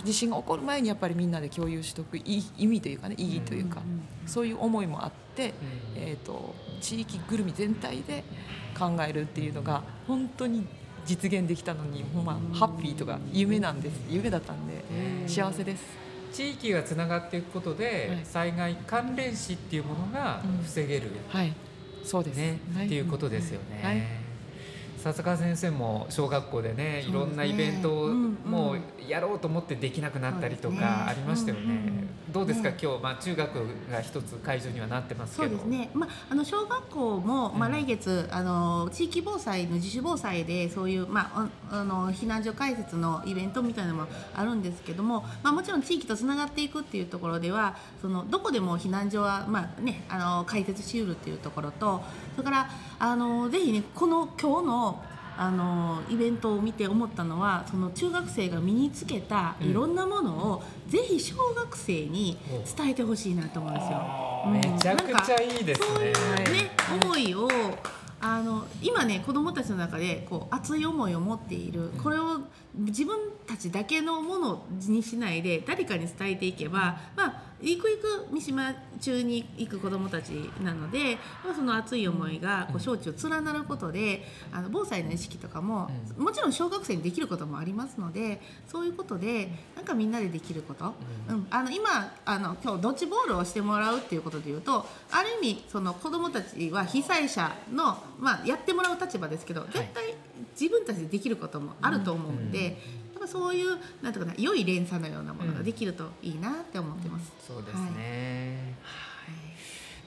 [0.03, 3.81] 地震が起こる前にやっぱりみんなで共有しておくいい意味というかね意義というか、
[4.25, 5.53] そういう思いもあって、
[5.95, 8.23] えー、と地域ぐるみ全体で
[8.77, 10.65] 考えるっていうのが本当に
[11.05, 13.93] 実現できたのにほんまハッピーとか夢なんです。
[14.09, 14.83] 夢だったんで
[15.27, 15.83] 幸せです。
[16.33, 21.53] 地域がつながっていくことで、災害関連死っていうものが防げる、はい、
[22.07, 22.37] そうです。
[22.37, 22.85] ね、はい。
[22.85, 23.81] っていうことですよね。
[23.83, 24.26] はい
[25.13, 32.07] 笹川先生も小学校でねいろんなイベントをもうやろうと思ってできなくなったりとかありましたよね。
[32.31, 32.77] どうですか、ね。
[32.81, 33.53] 今日、まあ、中学
[33.89, 35.49] が一つ会場にはなってますけど。
[35.49, 52.01] そうですね、まあ、あの小学校も、まあ、来月、あの地域防災の自主防災でそういう、まあ、ああの避難所開設のイベントみたいなのもあるんですけども、まあ、もちろん地域とつながっていくっていうところではそのどこでも避難所は、まあね、あの開設しうるっていうところと
[52.35, 54.96] それからあのぜひねこの今日の
[55.37, 62.37] あのイベントを見て思ったのはその中学生が身につけたいろんなものを、ぜひ小学生に
[62.75, 64.01] 伝えてほしいなと思うんですよ。
[64.47, 64.53] うん。
[64.53, 66.13] めちゃくちゃいいですね。
[66.47, 66.71] うね、
[67.03, 67.47] 思いを
[68.19, 71.91] あの今ね子どもたちの中でこう熱い思いを持っている。
[72.01, 72.39] これを
[72.75, 73.15] 自分
[73.45, 80.31] たちだけのものにしないで誰かに伝えていけば、まあ、行く行く三島中に行く子どもたち
[80.63, 90.93] なので、まあ、その熱い思いがこう小中連なることであの防災の意識とかも、もちろん小学生にできることもありますのでそういうことでなんかみんなでできること、
[91.29, 91.47] うん。
[91.49, 100.13] あの今あの今日ドッジボールをしてもらうっていうことでいうとある意味その子どもたちは被災者の、まあ、やってもらう立場ですけど絶対
[100.59, 102.67] 自分たちでできることもあると思うんで。
[102.67, 107.31] やっぱぱそういうなんていうかな良い連鎖のようなものができるといいなって思ってます。
[107.45, 108.75] そうですね。
[108.81, 109.31] は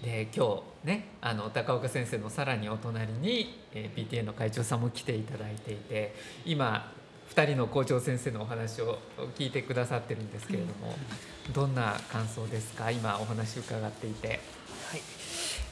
[0.03, 0.05] い。
[0.05, 6.15] で今日ねあの高岡先生のさらにお隣に、えー、PTA の会長さんも来ていただいていて
[6.47, 6.91] 今
[7.35, 8.99] 2人の校長先生のお話を
[9.37, 10.97] 聞いてくださってるんですけれども、
[11.53, 12.91] どんな感想ですか？
[12.91, 14.29] 今お話伺っていて。
[14.29, 15.01] はい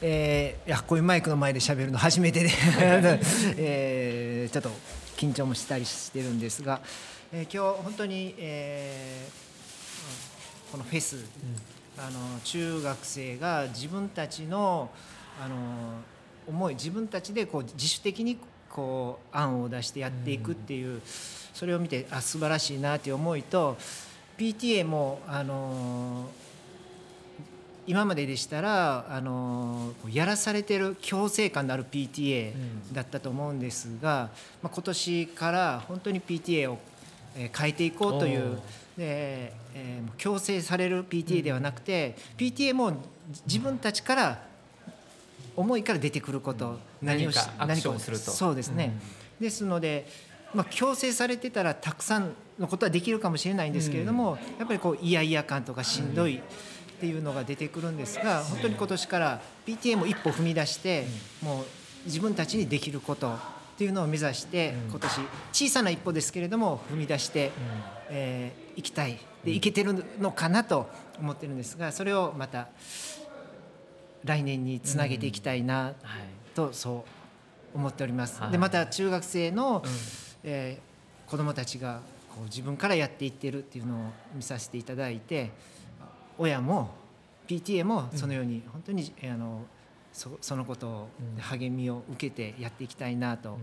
[0.01, 2.51] えー、いやこういうマイクの前で喋るの初めてで、
[3.59, 4.71] えー、ちょっと
[5.17, 6.81] 緊張もしたりしてるんですが、
[7.31, 11.23] えー、今日本当に、えー、このフェス、うん、
[12.03, 14.89] あの中学生が自分たちの
[15.39, 15.57] あの
[16.49, 18.39] 思い自分たちでこう自主的に
[18.71, 21.03] こう案を出してやっていくっていう、うん、
[21.53, 23.77] それを見てあ素晴らしいなという思いと
[24.39, 26.31] PTA もあの
[27.87, 32.55] 今まででしたらあのやらされてる強制感のある PTA
[32.95, 34.31] だったと思うんですが、
[34.63, 36.79] まあ、今年から本当に PTA を
[37.57, 38.59] 変えていこうという
[38.97, 42.93] で、えー、強制される PTA ではなくて、うん、PTA も
[43.47, 44.43] 自分たちから
[45.57, 48.31] 思いから出てくること、うん、何をし何かをすると。
[48.31, 48.97] そうですね、
[49.41, 50.07] うん、ですので、
[50.53, 56.41] まあ、強制されてたらたくさんのことはできるかもしれないんですけれども、やっぱりこう嫌々感とかしんどい、
[56.99, 61.07] っていうのが出てくるんですが本当に今年から PTA も一歩踏み出して
[61.41, 61.65] もう
[62.07, 63.39] 自分たちにできること
[63.79, 65.21] っていうのを目指して今年
[65.53, 67.53] 小さな一歩ですけれども踏み出して
[68.11, 69.21] えいきたい。
[69.45, 72.67] でいけてるのかなと思ってるんですがそれをまた
[74.25, 75.95] 来年につなげていきたいな
[76.57, 77.05] とそ
[77.75, 78.41] う思っております。
[78.51, 79.85] でまた中学生の
[80.43, 80.81] え
[81.29, 82.01] 子どもたちが
[82.35, 83.99] こう自分からやっていってるっていうのを
[84.35, 85.53] 見させていただいて
[86.37, 86.91] 親も
[87.47, 89.63] PTA もそのように本当に、あの
[90.19, 91.09] そそのことを
[91.41, 93.57] 励みを受けてやっていきたいなと、うん、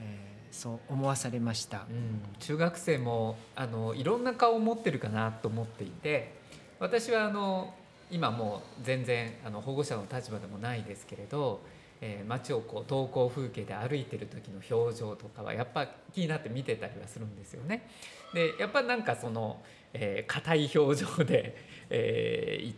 [0.00, 6.34] えー、そう思わされました、うん、中学生もあのいろんな顔を持ってるかなと思っていて
[6.78, 7.74] 私はあの
[8.12, 11.60] 今もう全然あの保護者の立場でもないですけれど、
[12.00, 17.90] えー、街をこう登校風景で歩いてる時の表情とかはやっぱ気になって見てたりはするんですよね。
[18.32, 19.60] でやっぱなんかその
[19.92, 21.56] えー、硬い表情で、
[21.90, 22.74] えー、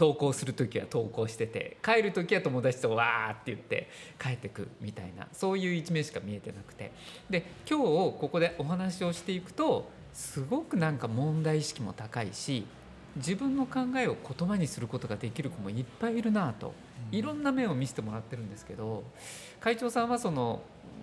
[0.00, 6.90] 投稿する時は投稿してて帰る時は友達とわーって言って帰ってくみたいなそういう一面しか見えてなくて。
[7.28, 12.64] で今日ここでお話をしていくとすごくなんか問題意識も高いし
[13.16, 16.72] 自分の考えを言葉にすることができる子もいっぱいいるなと。
[17.12, 19.04] いろんな面を見せてもらってるんですけど
[19.60, 20.62] 会長さんはその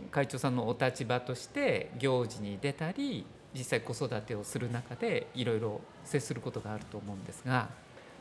[0.10, 7.70] 会長さんのお立場として行事に出たり実際子育てをする中でいろいろ接することがあると思うんですが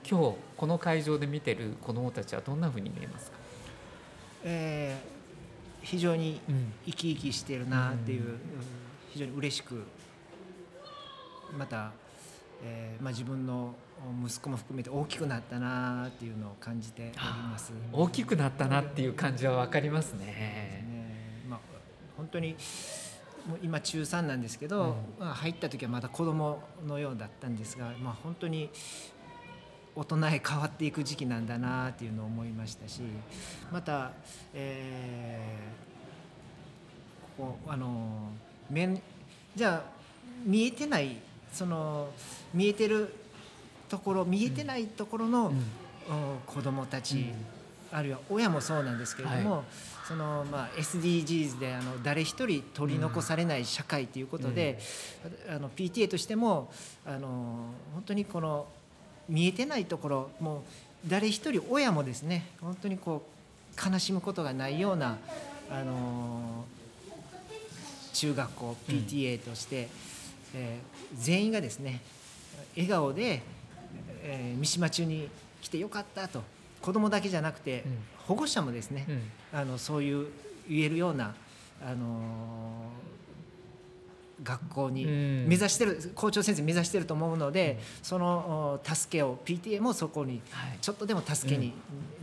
[0.08, 3.36] 今日この会場で見てる子どもたちはどんなふうに見えますか、
[4.44, 6.40] えー、非常に
[6.86, 8.38] 生き生きしてるなっていう、うん、
[9.10, 9.82] 非常に嬉しく
[11.58, 11.90] また、
[12.62, 13.74] えーまあ、自分の
[14.24, 17.12] 息子も含めて大きくなったなっていうのを感じており
[17.50, 17.72] ます。
[17.92, 20.26] 大きくなったなっていう感じは分かりますね。
[20.26, 20.84] ね。
[21.48, 21.60] まあ、
[22.16, 22.56] 本当に
[23.48, 28.70] もう今中3なんですけど、うん、入った時はまだ子供のようだったんですが、まあ、本当に
[29.96, 33.00] 大人へ変わっていく時期なんだなっていうのを思いましたし
[33.72, 34.12] また、
[34.52, 38.30] えー、ここあの
[38.70, 39.00] 面
[39.54, 39.90] じゃあ
[40.44, 41.16] 見えてない
[41.50, 42.10] その
[42.52, 43.12] 見えてる
[43.88, 45.62] ところ見えてないところの、うん、
[46.46, 47.16] 子どもたち、
[47.92, 49.62] うん、あるいは親もそうなんですけれども、はい。
[50.06, 54.78] そのまあ SDGs であの誰一人取り残されない社会ということで、
[55.48, 56.70] うん、あの PTA としても
[57.04, 58.66] あの本当にこの
[59.28, 65.18] 見えてないところもう誰一人親もですね本当にこう悲しむことがないような
[65.70, 66.64] あの
[68.12, 69.88] 中学校 PTA として、うん、
[70.54, 72.00] えー、全員がですね
[72.74, 73.42] 笑顔で、
[74.22, 75.28] えー、三島中に
[75.60, 76.42] 来てよかったと
[76.80, 77.84] 子供だけじゃなくて、
[78.28, 79.06] 保護者もですね、
[79.52, 80.28] あのそういう
[80.68, 81.34] 言えるような、
[81.82, 82.90] あの
[84.42, 90.42] 学校に目指してる、校長先生目指してると思うので、その助けを PTA もそこに
[90.80, 91.72] ちょっとでも助けに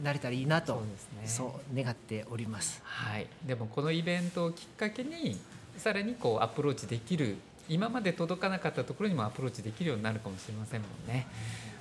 [0.03, 0.83] なれたらいいなと、
[1.25, 5.39] そう願っております、はい、でもこのイベントをきっかけに
[5.77, 7.37] さらにこうアプローチできる
[7.69, 11.27] 今まで届かなかったところにもアプローチできるようになるかもしれませんもんね。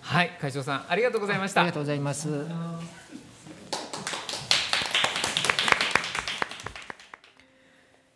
[0.00, 1.60] はい、会長さんありがとうございました。
[1.60, 2.28] ありがとうございます。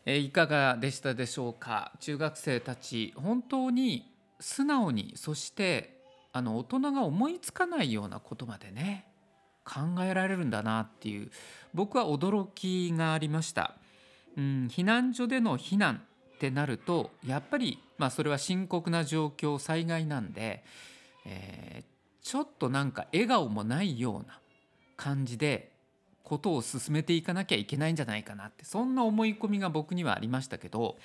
[0.07, 1.93] えいかがでしたでしょうか？
[2.01, 6.01] 中学生たち本当に素直にそして
[6.33, 9.07] あの大人が思いつかないようなことまでね
[9.65, 11.31] 考えられるんだなっていう
[11.75, 13.75] 僕は驚きがありました、
[14.37, 16.03] うん、避難所での避難
[16.37, 20.63] ってなるとやっぱり、まあ、それは深刻な状況災害なんで、
[21.25, 24.39] えー、ちょっとなんか笑顔もないような
[24.97, 25.73] 感じで
[26.27, 30.97] ことを進めていかなきゃいけないんじゃないかなってそんな思い込みが僕にはありましたけど、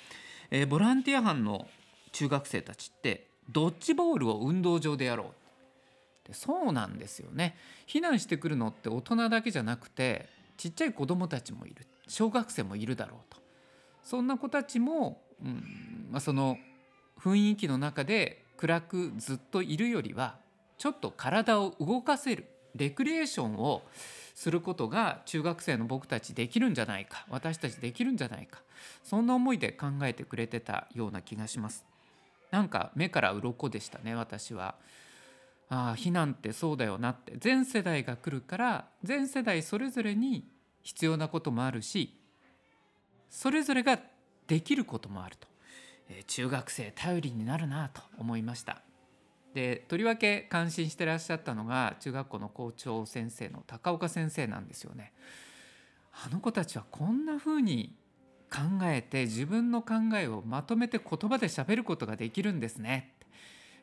[0.50, 1.68] えー、ボランティア班の
[2.10, 5.32] 中学生たちってドッジボールを運動場でやろ
[6.26, 7.56] うでそうなんですよね。
[7.86, 11.86] 避難してくるのって大人だけじゃなくてちっちゃい子どもたちもいる。
[12.08, 13.40] 小学生もいるだろうと。
[14.02, 16.58] そんな子たちも、うんまあ、その
[17.20, 20.36] 雰囲気の中で暗くずっといるよりは
[20.78, 23.82] ちょっと体を動かせるレクリエーションを
[24.34, 28.60] することが中学生の僕たちできるんじゃないか私たちできるんじゃないか
[29.02, 31.84] そんな思いで考えてくれてたような気がします。
[32.50, 34.74] なんか目から鱗でしたね私は。
[35.68, 37.34] ああ避難ってそうだよなって。
[37.38, 40.46] 全世代が来るから全世代それぞれに
[40.82, 42.18] 必要なこともあるし
[43.30, 43.98] それぞれが
[44.46, 45.48] できることもあると、
[46.10, 48.82] えー、中学生頼りになるなと思いました。
[49.54, 55.12] でとりわけ感心してらっしゃったのが中学校の校長先生の高岡先生なんですよね。
[56.12, 57.94] あの子たちはこんな風に
[58.50, 63.14] 考えて自分の考えをまとめて言葉で喋ることができるんですね。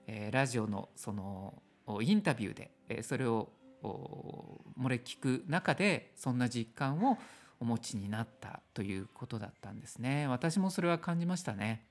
[0.07, 1.61] えー、ラジオのその
[2.01, 3.49] インタビューで、えー、それを
[3.83, 7.17] 漏れ聞く中でそんな実感を
[7.59, 10.27] お持ちになったということだったんですね。
[10.27, 11.88] 私もそれは感じましたね。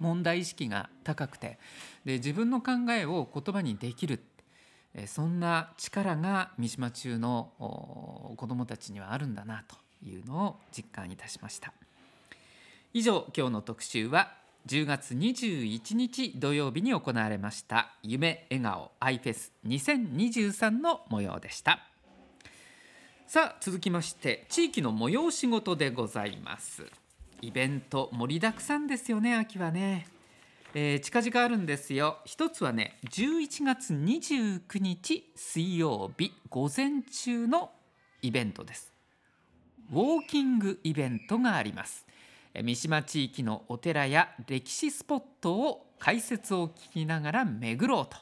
[0.00, 1.58] 問題意識が高くて
[2.04, 4.20] で自分の考えを言葉にできる
[5.06, 7.52] そんな力が三島中の
[8.36, 11.72] 子どもたちにはあるんだなというのを実感いたしました。
[12.92, 14.32] 以上今日の特集は
[14.66, 21.86] 10月21日土曜日に行われました夢笑顔アイフェス2023の模様でした。
[23.28, 26.99] さあ続きまして地域の催し事でございます。
[27.42, 30.06] イベント盛りだくさんですよね秋はね、
[30.74, 32.18] えー、近々あるんですよ。
[32.26, 37.70] 一つはね11月29日水曜日午前中の
[38.20, 38.92] イベントです。
[39.90, 42.06] ウォーキングイベントがあります。
[42.54, 48.18] 三島地域のお寺や歴史スポットを解説を聞きながら巡ろうと。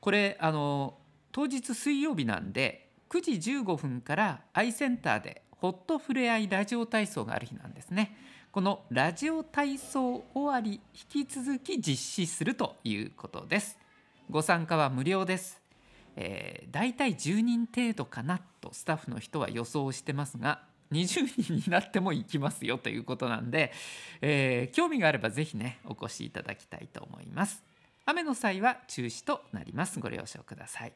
[0.00, 0.98] これあの
[1.32, 8.14] 当日水曜日なんで9時15分からアイセンターでホットふれあいラジオ体操がある日なんですね。
[8.52, 10.78] このラジオ体操終わり
[11.14, 13.78] 引き続き実施するということです。
[14.28, 15.62] ご参加は無料です。
[16.16, 20.60] えー、大体10人程度かなとスタッフの人は予想してますが
[20.92, 23.72] 20人になっても行きますよということなんで、
[24.20, 27.62] えー、興味があればぜひねお越しいただきたいと思います。
[28.04, 29.98] 雨の際は中止となります。
[29.98, 30.92] ご了承ください。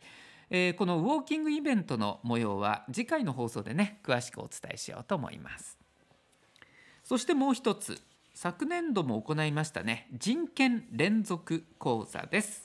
[0.50, 5.78] えー、このウォーキングイベントの模様は次回の放送でね詳しくお伝えしようと思います。
[7.04, 8.00] そしてもう一つ
[8.34, 12.64] 昨年度も行いましたね人権連続講座です。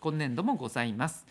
[0.00, 1.26] 今年度もございます。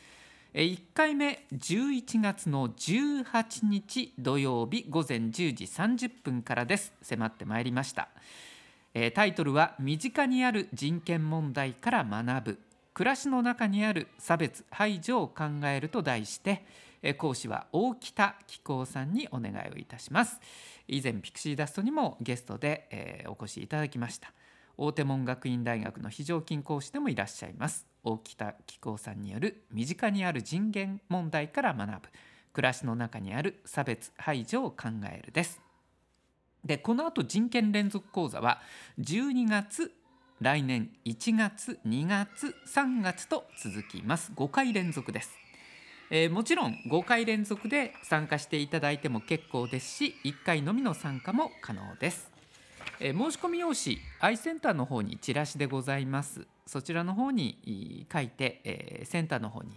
[0.53, 6.93] 1回目11月の18日土曜日午前10時30分からです。
[7.01, 8.09] 迫ってまいりました。
[9.13, 12.66] タイトルは身近にある人権問題から学ぶ。
[12.97, 16.65] 暮らしの中にある差別排除を考えると題して
[17.19, 20.39] 講師は大北紀行さんにお願いをいたします。
[20.87, 24.33] 以前ピクシーダストにもゲストで、お越しいただきました。
[24.77, 27.85] 大手門学院大学の非常勤講師でもいらっしゃいます。
[28.03, 32.09] 大北紀行さんによる身近にある人権問題から学ぶ
[32.51, 35.61] 暮らしの中にある差別排除を考えるです。
[36.65, 38.59] でこの後人権連続講座は
[38.99, 39.91] 12月
[40.39, 44.31] 来年1月2月3月と続きます。
[44.35, 45.31] 5回連続です、
[46.11, 52.29] えー、もちろん5回連続で参加していただいても結構ですし1回のみの参加も可能です、
[52.99, 56.45] えー、申し込み用紙アイセンターの方にチラシでございます。
[56.67, 59.71] そちらの方に書いて、えー、センターの方に、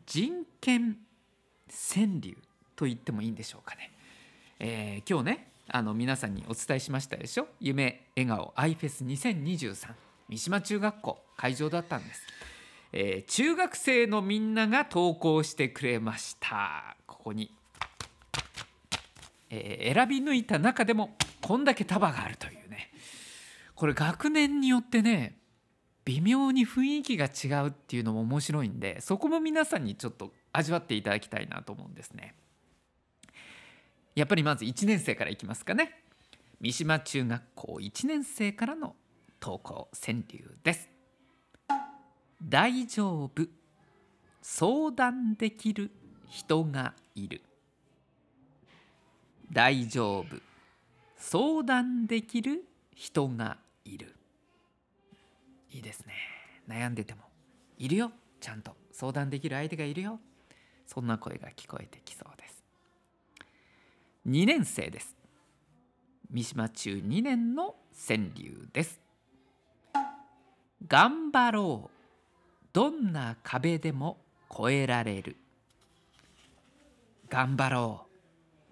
[0.05, 0.97] 人権
[1.69, 2.37] 川柳
[2.75, 3.91] と言ってもいいんでしょうかね、
[4.59, 7.47] えー、今日ねあの皆さんにお伝えしましたでしょ？
[7.61, 9.93] 夢笑顔アイフェス2023
[10.29, 12.21] 三島中学校会場だったんです、
[12.91, 16.97] えー、中学生のみんなが投稿してくれました。
[17.07, 17.51] ここに
[19.51, 22.91] えー、選び抜いた中でもこんだけ束があるというね
[23.75, 25.37] これ学年によってね
[26.05, 32.35] 微妙に雰囲気が違うっていうのも面白いんでそこも皆さんにちょっと味わっていただきたいなと思うんですね。
[34.15, 36.03] やっぱりまず1年生からいきますかね。
[36.59, 38.95] 三島中学校1年生からの
[39.39, 40.89] 投稿川柳です。
[42.43, 43.47] 大丈夫
[44.41, 45.91] 相談できる
[46.27, 47.41] 人がいる。
[49.51, 50.25] 大丈夫。
[51.17, 52.63] 相談できる
[52.95, 54.15] 人がいる。
[55.71, 56.13] いいですね。
[56.69, 57.21] 悩んでても
[57.77, 58.11] いるよ。
[58.39, 58.75] ちゃんと。
[58.93, 60.19] 相談できる相手がいるよ。
[60.85, 62.63] そんな声が聞こえてきそうです。
[64.27, 65.15] 2年生です。
[66.29, 67.75] 三島中2年の
[68.07, 69.01] 川柳です。
[70.87, 71.97] 頑張ろう。
[72.71, 74.17] どんな壁でも
[74.49, 75.35] 越えられる。
[77.29, 78.10] 頑張ろう。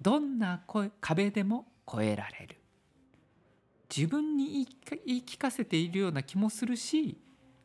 [0.02, 2.56] どんな声壁でも越えられる
[3.96, 4.68] 自分に
[5.06, 7.18] 言い聞かせているような気もするし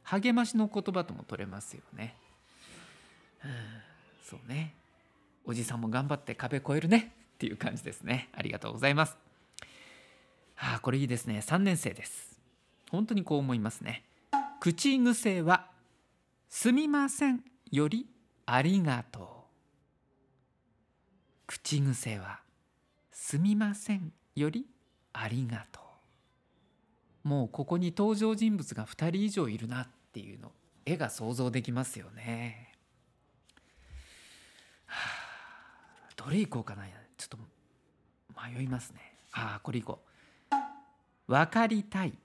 [0.03, 2.14] 励ましの言葉とも取れますよね。
[3.45, 3.51] うん、
[4.22, 4.74] そうね
[5.45, 9.16] おじさんも頑張って壁越えるねっていう感じですねありがとうございます。
[10.55, 12.41] はあこれいいですね3年生です。
[12.91, 14.05] 本当にこう思いますね。
[14.61, 15.66] 口癖は
[16.49, 18.07] すみませんより
[18.47, 19.34] ありがとう。
[21.47, 22.41] 口癖は
[23.13, 24.67] 「すみません」より
[25.13, 25.81] 「ありがと
[27.25, 30.53] う」もうここに登場人物が2人以上いるなっていうの
[30.85, 32.75] 絵が想像できますよね。
[36.17, 36.87] どれいこうかな
[37.19, 37.39] ちょっと
[38.41, 39.01] 迷いますね。
[39.33, 40.15] ああこれいこう。
[41.27, 42.19] 分かりたい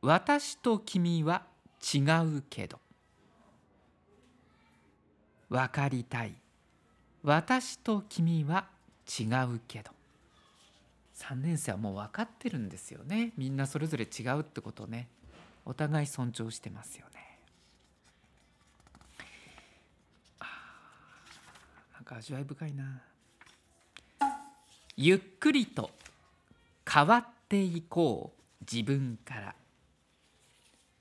[0.00, 1.44] 私と君は
[1.82, 2.00] 違
[2.38, 2.80] うけど
[5.48, 6.34] 分かりたい
[7.26, 8.68] 私と君は
[9.18, 9.90] 違うけど。
[11.16, 13.32] 3年生はもう分かってるんですよね。
[13.36, 15.08] みんなそれぞれ違うってことね。
[15.64, 17.40] お互い尊重してますよね。
[21.94, 23.02] なんか味わい深いな。
[24.96, 25.90] ゆっくりと
[26.88, 29.54] 変わっていこう自分から。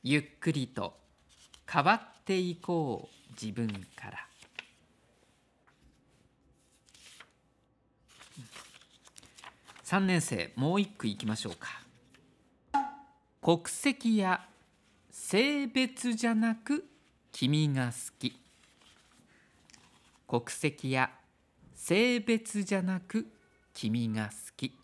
[0.01, 0.97] ゆっくりと
[1.71, 4.24] 変わっていこう自分から。
[9.85, 11.83] 3年生もう一句いきましょうか。
[13.39, 14.43] 国籍や
[15.11, 16.83] 性別じゃなく
[17.31, 18.35] 君が好き。
[20.27, 21.11] 国籍や
[21.75, 23.27] 性別じゃなく
[23.75, 24.75] 君が好き。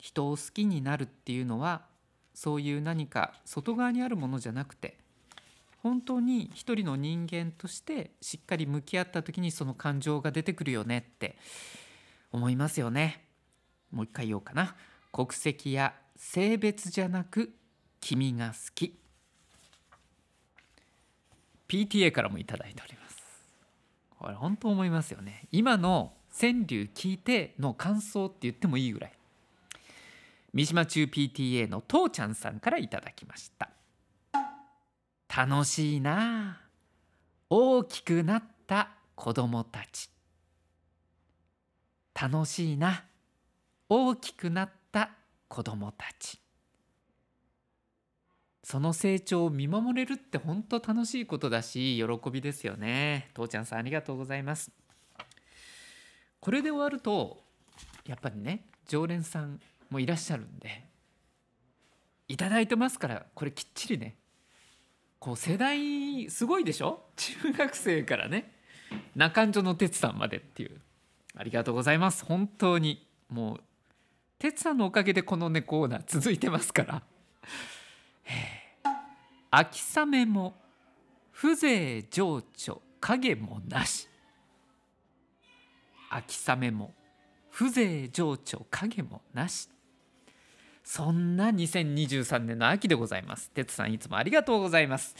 [0.00, 1.82] 人を好きになるっていうのは
[2.34, 4.96] そういう何か外側にあるものじゃなくて
[5.84, 11.36] 本当に一人の人間としてしっかり向き合った時にその感情が出てくるよねって
[12.32, 13.24] 思いますよね。
[13.90, 14.76] もう一回言おうかな。
[15.12, 17.52] 国籍や性別じゃなく
[18.00, 18.98] 君が好き。
[21.68, 23.16] PTA からもいただいております。
[24.18, 25.48] これ本当思いますよね。
[25.50, 29.12] 今の川柳聞いての感想って言ってもいいぐらい。
[30.52, 33.70] 三島中 PTA の父ちゃんさんからいただきました。
[35.34, 36.60] 楽しいな
[37.48, 40.10] 大きくなった子供たち。
[42.20, 43.04] 楽しいな。
[43.88, 45.10] 大きくなった
[45.48, 46.38] 子供たち。
[48.62, 53.30] その成長を見守れるって本当楽しいことだし喜びですよね。
[53.34, 54.70] 父ちゃんさんありがとうございます。
[56.40, 57.42] これで終わると
[58.06, 59.58] やっぱりね常連さん
[59.88, 60.84] もいらっしゃるんで
[62.28, 64.16] いただいてますからこれきっちりね
[65.18, 67.02] こう世代すごいでしょ？
[67.16, 68.52] 中学生からね
[69.16, 70.80] 中んじょの哲さんまでっていう。
[71.36, 72.24] ありがとうございます。
[72.24, 73.06] 本当に。
[73.28, 73.60] もう
[74.38, 77.02] 哲さんのおかげでこのねコーナー続いてますから。
[79.52, 80.54] 秋雨も
[81.32, 84.08] 風情情緒影もなし。
[86.10, 86.92] 秋雨も
[87.52, 89.68] 風情情緒影もなし。
[90.82, 93.50] そんな2023年の秋でございます。
[93.50, 95.14] 哲さんいつもありがとうございます。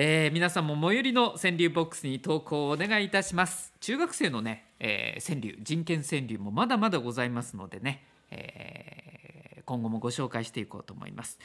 [0.00, 3.72] えー、皆さんも最寄りの川柳ボックスに投稿をお願いいたします。
[3.80, 11.40] 中学生のね、えー、川柳人権川柳もまだまだございますのでね、えー、今後もご紹介していこうと思います、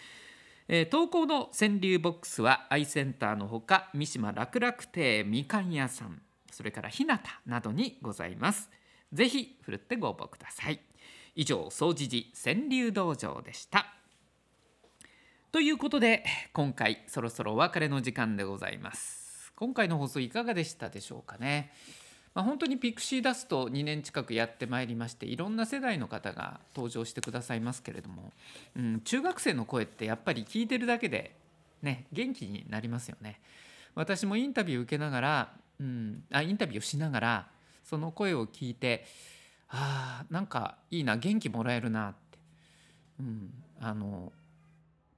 [0.67, 6.21] えー、投稿の川柳ボックスはアイセンターのほか三島楽々亭みかん屋さん
[6.51, 8.69] それから日向などにございます。
[9.11, 10.79] ぜひふるってご応募ください。
[11.35, 13.87] 以上総持寺川柳道場でした。
[15.53, 19.53] ということで今回そろそろお別れの時間でございます。
[19.55, 21.71] 今回の放送いかがでしたでしょうかね、
[22.33, 28.31] まあ、本当にピクシーダスト2年近くやってまいりましていろんな世代の方が登場してくださいますけれども、
[28.75, 31.35] うん、中学生の声ってやっぱり聞いてるだけで
[31.83, 33.39] ね元気になりますよね。
[33.93, 37.47] 私もインタビュー受けながら、うん、あインタビューをしながら
[37.83, 39.05] その声を聞いて
[39.69, 42.39] あなんかいいな元気もらえるなって、
[43.19, 44.33] うん、あの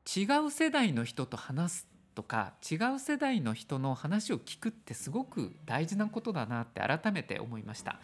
[0.06, 8.00] 違う世代の人と話すとか違う世代の人の話を聞くってすごく大事なことだなって改めて思いました、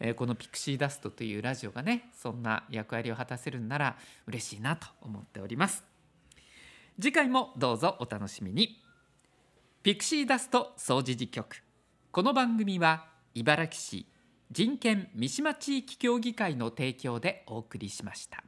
[0.00, 3.96] えー、このピクシーダストというラジオがねそんな役割を果たせるんなら
[4.26, 5.84] 嬉しいなと思っております。
[7.00, 8.82] 次回もどうぞお楽しみに。
[9.82, 11.62] ピクシーダスト総除事局。
[12.12, 14.06] この番組は茨城市
[14.50, 18.44] 人権三島地域協議会の提供でお送りしました。